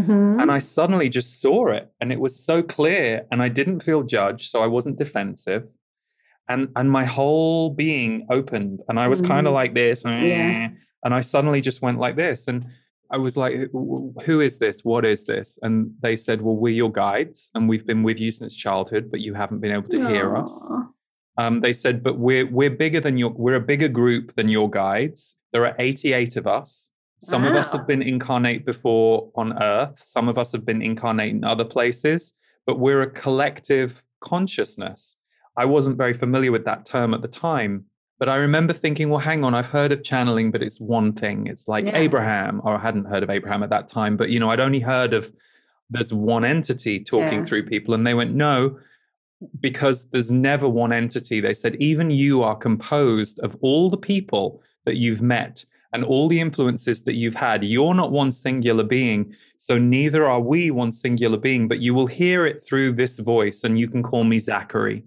Mhm. 0.01 0.41
and 0.41 0.49
I 0.57 0.59
suddenly 0.77 1.07
just 1.19 1.31
saw 1.43 1.59
it 1.77 1.85
and 1.99 2.07
it 2.15 2.19
was 2.25 2.33
so 2.49 2.55
clear 2.75 3.07
and 3.29 3.39
I 3.47 3.49
didn't 3.59 3.81
feel 3.87 4.01
judged, 4.17 4.45
so 4.51 4.57
I 4.65 4.69
wasn't 4.75 4.97
defensive. 5.05 5.63
And 6.51 6.61
and 6.77 6.87
my 6.99 7.05
whole 7.17 7.69
being 7.85 8.13
opened 8.37 8.77
and 8.87 8.95
I 9.03 9.07
was 9.13 9.21
kind 9.33 9.45
of 9.47 9.53
like 9.61 9.73
this. 9.81 9.97
Yeah. 10.05 10.69
And 11.03 11.11
I 11.19 11.21
suddenly 11.33 11.61
just 11.69 11.79
went 11.85 11.99
like 12.05 12.15
this. 12.25 12.39
And 12.49 12.59
I 13.13 13.17
was 13.17 13.37
like, 13.37 13.53
"Who- 14.25 14.41
is 14.41 14.57
this? 14.57 14.83
What 14.83 15.05
is 15.05 15.25
this? 15.25 15.59
And 15.61 15.91
they 16.01 16.15
said, 16.15 16.41
Well, 16.41 16.55
we're 16.55 16.73
your 16.73 16.91
guides 16.91 17.51
and 17.53 17.69
we've 17.69 17.85
been 17.85 18.01
with 18.03 18.19
you 18.19 18.31
since 18.31 18.55
childhood, 18.55 19.09
but 19.11 19.19
you 19.21 19.33
haven't 19.35 19.59
been 19.59 19.71
able 19.71 19.87
to 19.89 19.97
hear 20.09 20.35
us. 20.35 20.53
Um, 21.37 21.61
they 21.61 21.73
said, 21.73 22.03
but 22.03 22.17
we're 22.19 22.45
we're 22.59 22.69
bigger 22.85 22.99
than 22.99 23.17
your 23.17 23.31
we're 23.43 23.55
a 23.55 23.59
bigger 23.73 23.87
group 23.87 24.33
than 24.37 24.49
your 24.49 24.69
guides. 24.69 25.35
There 25.51 25.65
are 25.65 25.75
88 25.79 26.35
of 26.37 26.47
us. 26.47 26.89
Some 27.19 27.43
of 27.45 27.55
us 27.55 27.71
have 27.71 27.87
been 27.87 28.01
incarnate 28.01 28.65
before 28.65 29.31
on 29.35 29.57
Earth. 29.61 29.97
Some 29.97 30.27
of 30.27 30.37
us 30.37 30.51
have 30.51 30.65
been 30.65 30.81
incarnate 30.81 31.31
in 31.31 31.43
other 31.43 31.63
places, 31.65 32.33
but 32.67 32.79
we're 32.79 33.01
a 33.03 33.09
collective 33.09 34.03
consciousness. 34.19 35.17
I 35.55 35.65
wasn't 35.65 35.97
very 35.97 36.13
familiar 36.13 36.51
with 36.51 36.65
that 36.65 36.85
term 36.85 37.13
at 37.13 37.21
the 37.21 37.27
time, 37.27 37.85
but 38.23 38.29
I 38.29 38.37
remember 38.37 38.71
thinking, 38.71 39.09
well, 39.09 39.19
hang 39.19 39.43
on, 39.43 39.53
I've 39.53 39.67
heard 39.67 39.91
of 39.91 40.01
channeling, 40.01 40.49
but 40.49 40.63
it's 40.63 40.79
one 40.79 41.11
thing. 41.11 41.45
It's 41.45 41.67
like 41.67 41.87
Yeah. 41.87 41.97
Abraham, 41.97 42.61
or 42.63 42.73
I 42.75 42.79
hadn't 42.79 43.03
heard 43.03 43.21
of 43.21 43.29
Abraham 43.29 43.63
at 43.63 43.69
that 43.71 43.89
time, 43.89 44.15
but 44.15 44.29
you 44.29 44.39
know, 44.39 44.49
I'd 44.49 44.61
only 44.61 44.79
heard 44.79 45.13
of 45.13 45.33
there's 45.89 46.13
one 46.13 46.45
entity 46.45 47.01
talking 47.01 47.39
Yeah. 47.39 47.43
through 47.43 47.63
people, 47.65 47.93
and 47.93 48.07
they 48.07 48.13
went, 48.13 48.33
no, 48.33 48.77
because 49.59 50.09
there's 50.11 50.31
never 50.31 50.69
one 50.69 50.93
entity. 50.93 51.41
They 51.41 51.53
said, 51.53 51.75
even 51.79 52.11
you 52.11 52.43
are 52.43 52.55
composed 52.55 53.41
of 53.41 53.57
all 53.59 53.89
the 53.89 53.97
people 53.97 54.61
that 54.85 54.95
you've 54.95 55.21
met 55.21 55.65
and 55.91 56.05
all 56.05 56.29
the 56.29 56.39
influences 56.39 57.03
that 57.03 57.15
you've 57.15 57.35
had. 57.35 57.65
You're 57.65 57.93
not 57.93 58.13
one 58.13 58.31
singular 58.31 58.85
being. 58.85 59.35
So 59.57 59.77
neither 59.77 60.25
are 60.25 60.39
we 60.39 60.71
one 60.71 60.93
singular 60.93 61.37
being, 61.37 61.67
but 61.67 61.81
you 61.81 61.93
will 61.93 62.07
hear 62.07 62.45
it 62.45 62.65
through 62.65 62.93
this 62.93 63.19
voice, 63.19 63.65
and 63.65 63.77
you 63.77 63.89
can 63.89 64.01
call 64.01 64.23
me 64.23 64.39
Zachary. 64.39 65.03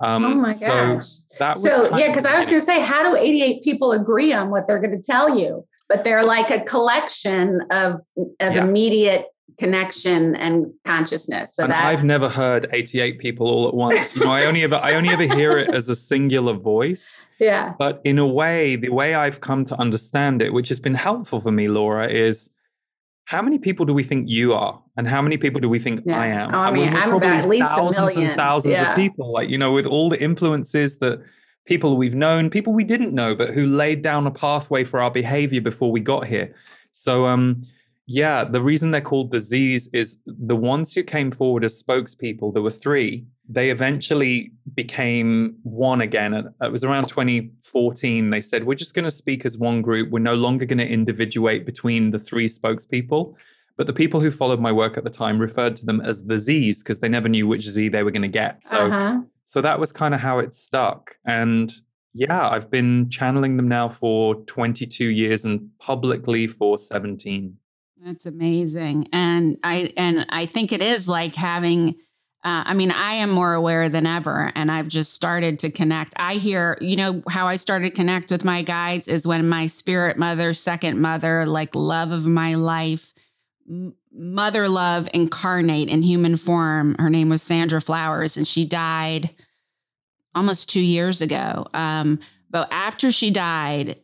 Um, 0.00 0.24
oh 0.24 0.34
my 0.34 0.50
so 0.50 0.66
gosh. 0.66 1.04
that 1.38 1.56
was 1.56 1.74
So, 1.74 1.96
yeah, 1.96 2.08
because 2.08 2.24
I 2.24 2.38
was 2.38 2.46
going 2.46 2.60
to 2.60 2.64
say, 2.64 2.80
how 2.80 3.02
do 3.02 3.16
88 3.16 3.62
people 3.62 3.92
agree 3.92 4.32
on 4.32 4.50
what 4.50 4.66
they're 4.66 4.78
going 4.78 4.96
to 4.98 5.02
tell 5.02 5.38
you? 5.38 5.66
But 5.88 6.04
they're 6.04 6.24
like 6.24 6.50
a 6.50 6.60
collection 6.60 7.60
of, 7.70 8.00
of 8.40 8.54
Yeah. 8.54 8.64
immediate 8.64 9.26
connection 9.58 10.34
and 10.36 10.72
consciousness. 10.84 11.54
So 11.54 11.64
and 11.64 11.72
that 11.72 11.84
I've 11.84 12.02
never 12.02 12.28
heard 12.28 12.68
88 12.72 13.18
people 13.18 13.46
all 13.46 13.68
at 13.68 13.74
once. 13.74 14.16
You 14.16 14.24
know, 14.24 14.30
I 14.30 14.46
only 14.46 14.62
ever 14.62 14.76
I 14.76 14.94
only 14.94 15.10
ever 15.10 15.24
hear 15.34 15.58
it 15.58 15.68
as 15.74 15.88
a 15.90 15.96
singular 15.96 16.54
voice. 16.54 17.20
yeah. 17.38 17.74
But 17.78 18.00
in 18.04 18.18
a 18.18 18.26
way, 18.26 18.76
the 18.76 18.88
way 18.88 19.14
I've 19.14 19.40
come 19.40 19.66
to 19.66 19.78
understand 19.78 20.40
it, 20.40 20.54
which 20.54 20.68
has 20.68 20.80
been 20.80 20.94
helpful 20.94 21.40
for 21.40 21.52
me, 21.52 21.68
Laura, 21.68 22.08
is 22.08 22.50
how 23.30 23.40
many 23.40 23.60
people 23.60 23.86
do 23.86 23.94
we 23.94 24.02
think 24.02 24.28
you 24.28 24.52
are? 24.54 24.82
And 24.96 25.06
how 25.06 25.22
many 25.22 25.36
people 25.36 25.60
do 25.60 25.68
we 25.68 25.78
think 25.78 26.00
Yeah. 26.04 26.18
I 26.20 26.26
am? 26.26 26.52
Oh, 26.52 26.58
I 26.58 26.72
mean, 26.72 26.92
we're 26.92 26.98
I'm 27.00 27.10
probably 27.10 27.28
about 27.28 27.44
at 27.44 27.48
least 27.48 27.70
a 27.70 27.76
thousands 27.76 28.16
million. 28.16 28.30
and 28.32 28.36
thousands 28.36 28.74
Yeah. 28.74 28.90
of 28.90 28.96
people. 28.96 29.32
Like, 29.32 29.48
you 29.48 29.56
know, 29.56 29.70
with 29.72 29.86
all 29.86 30.08
the 30.08 30.20
influences 30.20 30.98
that 30.98 31.20
people 31.64 31.96
we've 31.96 32.16
known, 32.16 32.50
people 32.50 32.72
we 32.72 32.82
didn't 32.82 33.14
know, 33.14 33.36
but 33.36 33.50
who 33.50 33.66
laid 33.66 34.02
down 34.02 34.26
a 34.26 34.32
pathway 34.32 34.82
for 34.82 35.00
our 35.00 35.12
behavior 35.12 35.60
before 35.60 35.92
we 35.92 36.00
got 36.00 36.26
here. 36.26 36.52
So 36.90 37.26
um 37.26 37.60
yeah, 38.08 38.42
the 38.42 38.60
reason 38.60 38.90
they're 38.90 39.00
called 39.12 39.30
the 39.30 39.38
Z's 39.38 39.88
is 39.92 40.16
the 40.26 40.56
ones 40.56 40.92
who 40.94 41.04
came 41.04 41.30
forward 41.30 41.62
as 41.64 41.80
spokespeople, 41.80 42.52
there 42.52 42.62
were 42.62 42.68
three, 42.86 43.26
they 43.52 43.70
eventually 43.70 44.52
became 44.74 45.56
one 45.64 46.00
again. 46.00 46.32
And 46.34 46.50
it 46.60 46.70
was 46.70 46.84
around 46.84 47.08
2014. 47.08 48.30
They 48.30 48.40
said, 48.40 48.64
We're 48.64 48.74
just 48.76 48.94
going 48.94 49.04
to 49.04 49.10
speak 49.10 49.44
as 49.44 49.58
one 49.58 49.82
group. 49.82 50.10
We're 50.10 50.20
no 50.20 50.36
longer 50.36 50.64
going 50.64 50.78
to 50.78 50.88
individuate 50.88 51.66
between 51.66 52.12
the 52.12 52.18
three 52.18 52.46
spokespeople. 52.46 53.34
But 53.76 53.88
the 53.88 53.92
people 53.92 54.20
who 54.20 54.30
followed 54.30 54.60
my 54.60 54.70
work 54.70 54.96
at 54.96 55.04
the 55.04 55.10
time 55.10 55.38
referred 55.38 55.74
to 55.76 55.86
them 55.86 56.00
as 56.00 56.24
the 56.24 56.38
Z's 56.38 56.82
because 56.82 57.00
they 57.00 57.08
never 57.08 57.28
knew 57.28 57.46
which 57.46 57.62
Z 57.62 57.88
they 57.88 58.04
were 58.04 58.10
going 58.12 58.22
to 58.22 58.28
get. 58.28 58.64
So, 58.64 58.86
uh-huh. 58.86 59.22
so 59.42 59.60
that 59.62 59.80
was 59.80 59.90
kind 59.90 60.14
of 60.14 60.20
how 60.20 60.38
it 60.38 60.52
stuck. 60.52 61.16
And 61.24 61.72
yeah, 62.14 62.48
I've 62.50 62.70
been 62.70 63.10
channeling 63.10 63.56
them 63.56 63.68
now 63.68 63.88
for 63.88 64.36
22 64.44 65.06
years 65.06 65.44
and 65.44 65.70
publicly 65.78 66.46
for 66.46 66.78
17. 66.78 67.56
That's 68.04 68.26
amazing. 68.26 69.08
And 69.12 69.58
I 69.64 69.92
and 69.96 70.24
I 70.30 70.46
think 70.46 70.72
it 70.72 70.82
is 70.82 71.08
like 71.08 71.34
having 71.34 71.96
uh, 72.42 72.64
I 72.66 72.72
mean, 72.72 72.90
I 72.90 73.14
am 73.14 73.28
more 73.28 73.52
aware 73.52 73.90
than 73.90 74.06
ever, 74.06 74.50
and 74.54 74.70
I've 74.70 74.88
just 74.88 75.12
started 75.12 75.58
to 75.58 75.70
connect. 75.70 76.14
I 76.16 76.34
hear, 76.34 76.78
you 76.80 76.96
know, 76.96 77.22
how 77.28 77.46
I 77.46 77.56
started 77.56 77.90
to 77.90 77.94
connect 77.94 78.30
with 78.30 78.46
my 78.46 78.62
guides 78.62 79.08
is 79.08 79.26
when 79.26 79.46
my 79.46 79.66
spirit 79.66 80.16
mother, 80.16 80.54
second 80.54 80.98
mother, 80.98 81.44
like 81.44 81.74
love 81.74 82.12
of 82.12 82.26
my 82.26 82.54
life, 82.54 83.12
mother 84.10 84.70
love 84.70 85.06
incarnate 85.12 85.90
in 85.90 86.02
human 86.02 86.36
form. 86.36 86.96
Her 86.98 87.10
name 87.10 87.28
was 87.28 87.42
Sandra 87.42 87.80
Flowers, 87.80 88.38
and 88.38 88.48
she 88.48 88.64
died 88.64 89.28
almost 90.34 90.70
two 90.70 90.80
years 90.80 91.20
ago. 91.20 91.66
Um, 91.74 92.20
but 92.48 92.68
after 92.72 93.12
she 93.12 93.30
died, 93.30 94.00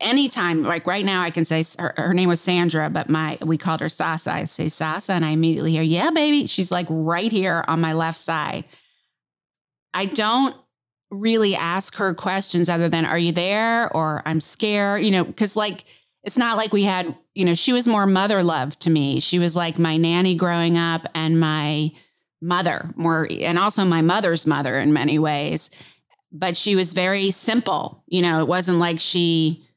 anytime, 0.00 0.62
like 0.62 0.86
right 0.86 1.04
now, 1.04 1.22
I 1.22 1.30
can 1.30 1.44
say 1.44 1.64
her, 1.78 1.94
her, 1.96 2.14
name 2.14 2.28
was 2.28 2.40
Sandra, 2.40 2.90
but 2.90 3.08
my 3.08 3.38
we 3.42 3.56
called 3.56 3.80
her 3.80 3.88
Sasa. 3.88 4.32
I 4.32 4.44
say 4.44 4.68
Sasa, 4.68 5.12
and 5.12 5.24
I 5.24 5.30
immediately 5.30 5.72
hear, 5.72 5.82
"Yeah, 5.82 6.10
baby." 6.10 6.46
She's 6.46 6.70
like 6.70 6.86
right 6.88 7.30
here 7.32 7.64
on 7.68 7.80
my 7.80 7.92
left 7.92 8.18
side. 8.18 8.64
I 9.94 10.06
don't 10.06 10.54
really 11.10 11.56
ask 11.56 11.96
her 11.96 12.14
questions 12.14 12.68
other 12.68 12.88
than, 12.88 13.04
"Are 13.04 13.18
you 13.18 13.32
there?" 13.32 13.94
or 13.94 14.22
"I'm 14.26 14.40
scared," 14.40 15.04
you 15.04 15.10
know, 15.10 15.24
because 15.24 15.56
like 15.56 15.84
it's 16.24 16.38
not 16.38 16.56
like 16.56 16.72
we 16.72 16.84
had, 16.84 17.14
you 17.34 17.44
know, 17.44 17.54
she 17.54 17.72
was 17.72 17.88
more 17.88 18.06
mother 18.06 18.42
love 18.42 18.78
to 18.80 18.90
me. 18.90 19.20
She 19.20 19.38
was 19.38 19.56
like 19.56 19.78
my 19.78 19.96
nanny 19.96 20.34
growing 20.34 20.76
up 20.76 21.06
and 21.14 21.40
my 21.40 21.90
mother 22.40 22.92
more, 22.96 23.26
and 23.30 23.58
also 23.58 23.84
my 23.84 24.02
mother's 24.02 24.46
mother 24.46 24.78
in 24.78 24.92
many 24.92 25.18
ways. 25.18 25.70
But 26.30 26.56
she 26.56 26.76
was 26.76 26.92
very 26.92 27.30
simple. 27.30 28.04
You 28.06 28.20
know, 28.22 28.40
it 28.40 28.48
wasn't 28.48 28.78
like 28.78 29.00
she 29.00 29.67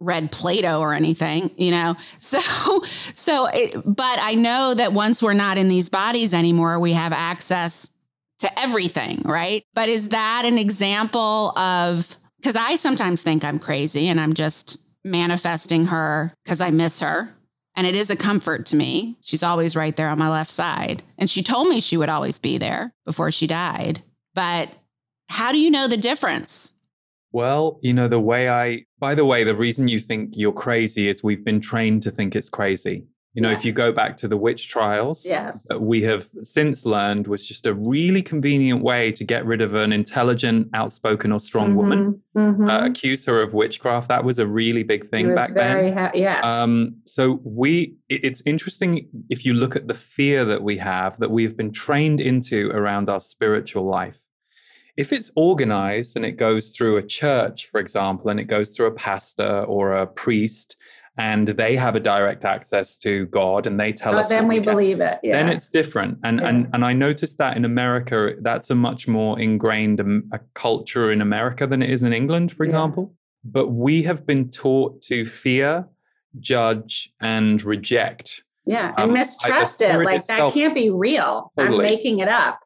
read 0.00 0.32
Plato 0.32 0.80
or 0.80 0.94
anything, 0.94 1.50
you 1.56 1.70
know. 1.70 1.96
So 2.18 2.82
so 3.14 3.46
it, 3.46 3.74
but 3.84 4.18
I 4.20 4.34
know 4.34 4.74
that 4.74 4.92
once 4.92 5.22
we're 5.22 5.34
not 5.34 5.58
in 5.58 5.68
these 5.68 5.88
bodies 5.88 6.32
anymore, 6.32 6.78
we 6.78 6.92
have 6.92 7.12
access 7.12 7.90
to 8.40 8.58
everything, 8.58 9.22
right? 9.24 9.64
But 9.74 9.88
is 9.88 10.08
that 10.08 10.44
an 10.44 10.58
example 10.58 11.56
of 11.58 12.16
cuz 12.42 12.56
I 12.56 12.76
sometimes 12.76 13.22
think 13.22 13.44
I'm 13.44 13.58
crazy 13.58 14.08
and 14.08 14.20
I'm 14.20 14.34
just 14.34 14.78
manifesting 15.04 15.86
her 15.86 16.34
cuz 16.46 16.60
I 16.60 16.70
miss 16.70 17.00
her. 17.00 17.34
And 17.76 17.86
it 17.86 17.94
is 17.94 18.10
a 18.10 18.16
comfort 18.16 18.66
to 18.66 18.76
me. 18.76 19.16
She's 19.20 19.42
always 19.42 19.76
right 19.76 19.94
there 19.94 20.08
on 20.08 20.18
my 20.18 20.28
left 20.28 20.50
side. 20.50 21.02
And 21.18 21.30
she 21.30 21.42
told 21.42 21.68
me 21.68 21.80
she 21.80 21.96
would 21.96 22.08
always 22.08 22.38
be 22.38 22.58
there 22.58 22.92
before 23.06 23.30
she 23.30 23.46
died. 23.46 24.02
But 24.34 24.74
how 25.28 25.52
do 25.52 25.58
you 25.58 25.70
know 25.70 25.86
the 25.86 25.96
difference? 25.96 26.72
Well, 27.32 27.78
you 27.82 27.92
know, 27.92 28.08
the 28.08 28.20
way 28.20 28.48
I, 28.48 28.84
by 28.98 29.14
the 29.14 29.24
way, 29.24 29.44
the 29.44 29.54
reason 29.54 29.88
you 29.88 29.98
think 29.98 30.30
you're 30.36 30.52
crazy 30.52 31.08
is 31.08 31.22
we've 31.22 31.44
been 31.44 31.60
trained 31.60 32.02
to 32.02 32.10
think 32.10 32.34
it's 32.34 32.48
crazy. 32.48 33.06
You 33.34 33.42
know, 33.42 33.50
yeah. 33.50 33.54
if 33.54 33.64
you 33.64 33.70
go 33.70 33.92
back 33.92 34.16
to 34.18 34.28
the 34.28 34.36
witch 34.36 34.68
trials, 34.68 35.24
yes. 35.24 35.64
we 35.78 36.02
have 36.02 36.28
since 36.42 36.84
learned 36.84 37.28
was 37.28 37.46
just 37.46 37.64
a 37.64 37.72
really 37.72 38.22
convenient 38.22 38.82
way 38.82 39.12
to 39.12 39.22
get 39.22 39.46
rid 39.46 39.60
of 39.60 39.74
an 39.74 39.92
intelligent, 39.92 40.68
outspoken, 40.74 41.30
or 41.30 41.38
strong 41.38 41.68
mm-hmm. 41.68 41.76
woman, 41.76 42.22
mm-hmm. 42.36 42.68
Uh, 42.68 42.86
accuse 42.86 43.24
her 43.26 43.40
of 43.40 43.54
witchcraft. 43.54 44.08
That 44.08 44.24
was 44.24 44.40
a 44.40 44.48
really 44.48 44.82
big 44.82 45.06
thing 45.06 45.32
back 45.32 45.50
then. 45.50 45.96
Ha- 45.96 46.10
yes. 46.12 46.44
Um, 46.44 46.96
so 47.04 47.40
we, 47.44 47.94
it, 48.08 48.24
it's 48.24 48.42
interesting 48.44 49.08
if 49.28 49.44
you 49.44 49.54
look 49.54 49.76
at 49.76 49.86
the 49.86 49.94
fear 49.94 50.44
that 50.46 50.64
we 50.64 50.78
have 50.78 51.16
that 51.20 51.30
we've 51.30 51.56
been 51.56 51.70
trained 51.70 52.20
into 52.20 52.70
around 52.70 53.08
our 53.08 53.20
spiritual 53.20 53.84
life. 53.84 54.26
If 54.96 55.12
it's 55.12 55.30
organized 55.36 56.16
and 56.16 56.24
it 56.24 56.32
goes 56.32 56.70
through 56.76 56.96
a 56.96 57.02
church, 57.02 57.66
for 57.66 57.80
example, 57.80 58.30
and 58.30 58.40
it 58.40 58.44
goes 58.44 58.70
through 58.76 58.86
a 58.86 58.92
pastor 58.92 59.62
or 59.62 59.94
a 59.94 60.06
priest, 60.06 60.76
and 61.18 61.48
they 61.48 61.76
have 61.76 61.96
a 61.96 62.00
direct 62.00 62.44
access 62.44 62.96
to 62.98 63.26
God 63.26 63.66
and 63.66 63.78
they 63.78 63.92
tell 63.92 64.14
oh, 64.14 64.20
us. 64.20 64.30
Then 64.30 64.48
we, 64.48 64.58
we 64.58 64.64
believe 64.64 65.00
it. 65.00 65.18
Yeah. 65.22 65.32
Then 65.32 65.48
it's 65.48 65.68
different. 65.68 66.18
And, 66.24 66.40
yeah. 66.40 66.48
and, 66.48 66.68
and 66.72 66.84
I 66.84 66.92
noticed 66.92 67.36
that 67.38 67.56
in 67.56 67.64
America, 67.64 68.34
that's 68.40 68.70
a 68.70 68.74
much 68.74 69.06
more 69.06 69.38
ingrained 69.38 70.00
um, 70.00 70.24
a 70.32 70.40
culture 70.54 71.12
in 71.12 71.20
America 71.20 71.66
than 71.66 71.82
it 71.82 71.90
is 71.90 72.02
in 72.02 72.12
England, 72.12 72.52
for 72.52 72.64
example. 72.64 73.10
Yeah. 73.10 73.50
But 73.52 73.68
we 73.68 74.02
have 74.04 74.26
been 74.26 74.48
taught 74.48 75.02
to 75.02 75.24
fear, 75.24 75.88
judge, 76.38 77.12
and 77.20 77.62
reject. 77.62 78.44
Yeah, 78.66 78.94
and 78.96 79.10
um, 79.10 79.12
mistrust 79.12 79.80
it. 79.82 79.96
Like 79.96 80.18
itself. 80.18 80.54
that 80.54 80.60
can't 80.60 80.74
be 80.74 80.90
real. 80.90 81.52
Totally. 81.58 81.76
I'm 81.76 81.82
making 81.82 82.20
it 82.20 82.28
up. 82.28 82.60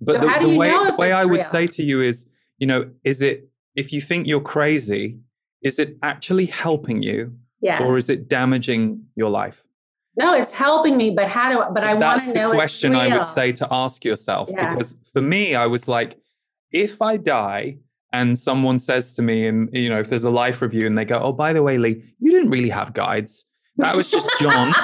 But 0.00 0.14
so 0.14 0.20
the, 0.20 0.28
how 0.28 0.38
do 0.38 0.46
the 0.46 0.52
you 0.52 0.58
way, 0.58 0.70
the 0.70 0.96
way 0.98 1.12
I 1.12 1.24
would 1.24 1.32
real? 1.32 1.44
say 1.44 1.66
to 1.66 1.82
you 1.82 2.00
is, 2.00 2.26
you 2.58 2.66
know, 2.66 2.90
is 3.04 3.20
it 3.22 3.48
if 3.74 3.92
you 3.92 4.00
think 4.00 4.26
you're 4.26 4.40
crazy, 4.40 5.20
is 5.62 5.78
it 5.78 5.96
actually 6.02 6.46
helping 6.46 7.02
you, 7.02 7.36
yes. 7.60 7.80
or 7.80 7.98
is 7.98 8.10
it 8.10 8.28
damaging 8.28 9.06
your 9.14 9.30
life? 9.30 9.66
No, 10.16 10.34
it's 10.34 10.52
helping 10.52 10.96
me, 10.96 11.10
but 11.10 11.28
how 11.28 11.50
do? 11.50 11.60
I, 11.60 11.70
But 11.70 11.84
I 11.84 11.94
want 11.94 12.22
to 12.22 12.32
know. 12.32 12.34
That's 12.34 12.50
the 12.50 12.54
question 12.54 12.94
I 12.94 13.16
would 13.16 13.26
say 13.26 13.52
to 13.52 13.68
ask 13.70 14.04
yourself 14.04 14.50
yeah. 14.52 14.70
because 14.70 14.96
for 15.12 15.22
me, 15.22 15.54
I 15.54 15.66
was 15.66 15.86
like, 15.86 16.18
if 16.72 17.00
I 17.00 17.16
die 17.16 17.78
and 18.12 18.36
someone 18.36 18.80
says 18.80 19.14
to 19.16 19.22
me, 19.22 19.46
and 19.46 19.68
you 19.72 19.88
know, 19.88 20.00
if 20.00 20.08
there's 20.08 20.24
a 20.24 20.30
life 20.30 20.60
review, 20.60 20.86
and 20.86 20.98
they 20.98 21.04
go, 21.04 21.20
"Oh, 21.20 21.32
by 21.32 21.52
the 21.52 21.62
way, 21.62 21.78
Lee, 21.78 22.02
you 22.18 22.32
didn't 22.32 22.50
really 22.50 22.70
have 22.70 22.94
guides." 22.94 23.46
That 23.76 23.94
was 23.94 24.10
just 24.10 24.28
John. 24.40 24.74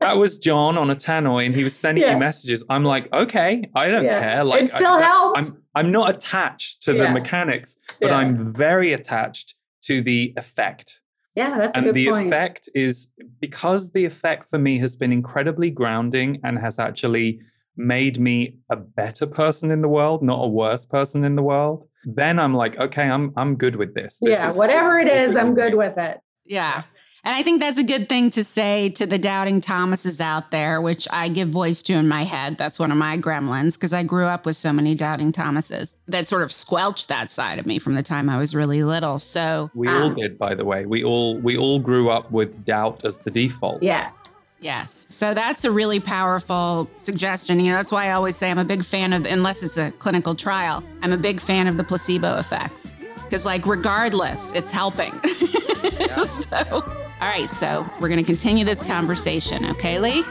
That 0.00 0.16
was 0.16 0.38
John 0.38 0.78
on 0.78 0.90
a 0.90 0.96
tannoy, 0.96 1.46
and 1.46 1.54
he 1.54 1.64
was 1.64 1.74
sending 1.74 2.04
yeah. 2.04 2.12
you 2.12 2.18
messages. 2.18 2.64
I'm 2.68 2.84
like, 2.84 3.12
okay, 3.12 3.68
I 3.74 3.88
don't 3.88 4.04
yeah. 4.04 4.20
care. 4.20 4.44
Like, 4.44 4.62
it 4.62 4.70
still 4.70 4.94
I, 4.94 5.02
helps. 5.02 5.38
I'm 5.50 5.64
I'm 5.74 5.92
not 5.92 6.14
attached 6.14 6.82
to 6.82 6.94
yeah. 6.94 7.04
the 7.04 7.10
mechanics, 7.10 7.76
but 8.00 8.12
I'm 8.12 8.54
very 8.54 8.92
attached 8.92 9.54
to 9.82 10.00
the 10.00 10.32
effect. 10.36 11.00
Yeah, 11.34 11.56
that's 11.56 11.76
and 11.76 11.86
a 11.86 11.88
good 11.88 11.94
the 11.94 12.08
point. 12.08 12.26
effect 12.26 12.68
is 12.74 13.08
because 13.40 13.92
the 13.92 14.04
effect 14.04 14.48
for 14.50 14.58
me 14.58 14.78
has 14.78 14.96
been 14.96 15.12
incredibly 15.12 15.70
grounding 15.70 16.40
and 16.44 16.58
has 16.58 16.78
actually 16.78 17.40
made 17.76 18.20
me 18.20 18.58
a 18.68 18.76
better 18.76 19.26
person 19.26 19.70
in 19.70 19.80
the 19.80 19.88
world, 19.88 20.22
not 20.22 20.44
a 20.44 20.48
worse 20.48 20.84
person 20.84 21.24
in 21.24 21.36
the 21.36 21.42
world. 21.42 21.86
Then 22.04 22.38
I'm 22.38 22.54
like, 22.54 22.78
okay, 22.78 23.08
I'm 23.08 23.32
I'm 23.36 23.56
good 23.56 23.76
with 23.76 23.94
this. 23.94 24.18
this 24.20 24.38
yeah, 24.38 24.48
is, 24.48 24.56
whatever 24.56 24.98
it 24.98 25.08
is, 25.08 25.36
I'm 25.36 25.54
good 25.54 25.74
with 25.74 25.96
it. 25.96 26.20
Yeah. 26.44 26.82
And 27.24 27.36
I 27.36 27.44
think 27.44 27.60
that's 27.60 27.78
a 27.78 27.84
good 27.84 28.08
thing 28.08 28.30
to 28.30 28.42
say 28.42 28.88
to 28.90 29.06
the 29.06 29.16
doubting 29.16 29.60
Thomases 29.60 30.20
out 30.20 30.50
there, 30.50 30.80
which 30.80 31.06
I 31.12 31.28
give 31.28 31.48
voice 31.48 31.80
to 31.82 31.92
in 31.92 32.08
my 32.08 32.24
head. 32.24 32.58
That's 32.58 32.80
one 32.80 32.90
of 32.90 32.98
my 32.98 33.16
gremlins 33.16 33.74
because 33.74 33.92
I 33.92 34.02
grew 34.02 34.26
up 34.26 34.44
with 34.44 34.56
so 34.56 34.72
many 34.72 34.96
doubting 34.96 35.30
Thomases 35.30 35.94
that 36.08 36.26
sort 36.26 36.42
of 36.42 36.50
squelched 36.50 37.06
that 37.08 37.30
side 37.30 37.60
of 37.60 37.66
me 37.66 37.78
from 37.78 37.94
the 37.94 38.02
time 38.02 38.28
I 38.28 38.38
was 38.38 38.56
really 38.56 38.82
little. 38.82 39.20
So 39.20 39.70
we 39.72 39.86
um, 39.86 40.02
all 40.02 40.10
did, 40.10 40.36
by 40.36 40.56
the 40.56 40.64
way. 40.64 40.84
We 40.84 41.04
all 41.04 41.38
we 41.38 41.56
all 41.56 41.78
grew 41.78 42.10
up 42.10 42.32
with 42.32 42.64
doubt 42.64 43.04
as 43.04 43.20
the 43.20 43.30
default. 43.30 43.84
Yes. 43.84 44.36
Yes. 44.60 45.06
So 45.08 45.32
that's 45.32 45.64
a 45.64 45.70
really 45.70 46.00
powerful 46.00 46.90
suggestion. 46.96 47.60
You 47.60 47.70
know, 47.70 47.76
that's 47.76 47.92
why 47.92 48.06
I 48.06 48.12
always 48.12 48.36
say 48.36 48.50
I'm 48.50 48.58
a 48.58 48.64
big 48.64 48.84
fan 48.84 49.12
of, 49.12 49.26
unless 49.26 49.62
it's 49.62 49.76
a 49.76 49.90
clinical 49.92 50.34
trial, 50.34 50.82
I'm 51.02 51.12
a 51.12 51.16
big 51.16 51.40
fan 51.40 51.66
of 51.66 51.76
the 51.76 51.84
placebo 51.84 52.36
effect. 52.36 52.94
Because, 53.24 53.44
like, 53.44 53.66
regardless, 53.66 54.52
it's 54.52 54.70
helping. 54.70 55.20
so 56.26 57.01
all 57.22 57.28
right, 57.28 57.48
so 57.48 57.88
we're 58.00 58.08
going 58.08 58.18
to 58.18 58.26
continue 58.26 58.64
this 58.64 58.82
conversation, 58.82 59.64
okay, 59.66 60.00
Lee? 60.00 60.24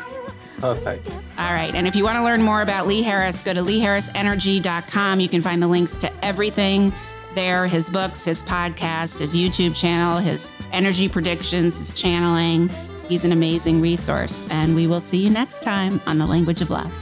Perfect. 0.60 1.10
All 1.38 1.54
right. 1.54 1.74
And 1.74 1.88
if 1.88 1.96
you 1.96 2.04
want 2.04 2.18
to 2.18 2.24
learn 2.24 2.42
more 2.42 2.62
about 2.62 2.86
Lee 2.86 3.02
Harris, 3.02 3.42
go 3.42 3.54
to 3.54 3.62
leeharrisenergy.com. 3.62 5.22
You 5.22 5.30
can 5.30 5.40
find 5.40 5.64
the 5.64 5.70
links 5.70 5.98
to 6.00 6.12
everything 6.26 6.92
there 7.34 7.66
his 7.66 7.90
books, 7.90 8.26
his 8.26 8.44
podcast, 8.44 9.20
his 9.20 9.34
YouTube 9.34 9.74
channel, 9.74 10.18
his 10.18 10.54
energy 10.74 11.08
predictions, 11.08 11.78
his 11.78 11.94
channeling. 12.00 12.70
He's 13.08 13.24
an 13.24 13.32
amazing 13.32 13.80
resource. 13.80 14.46
And 14.50 14.76
we 14.76 14.86
will 14.86 15.00
see 15.00 15.20
you 15.20 15.30
next 15.30 15.64
time 15.64 16.02
on 16.06 16.18
The 16.18 16.26
Language 16.26 16.60
of 16.60 16.70
Love. 16.70 16.94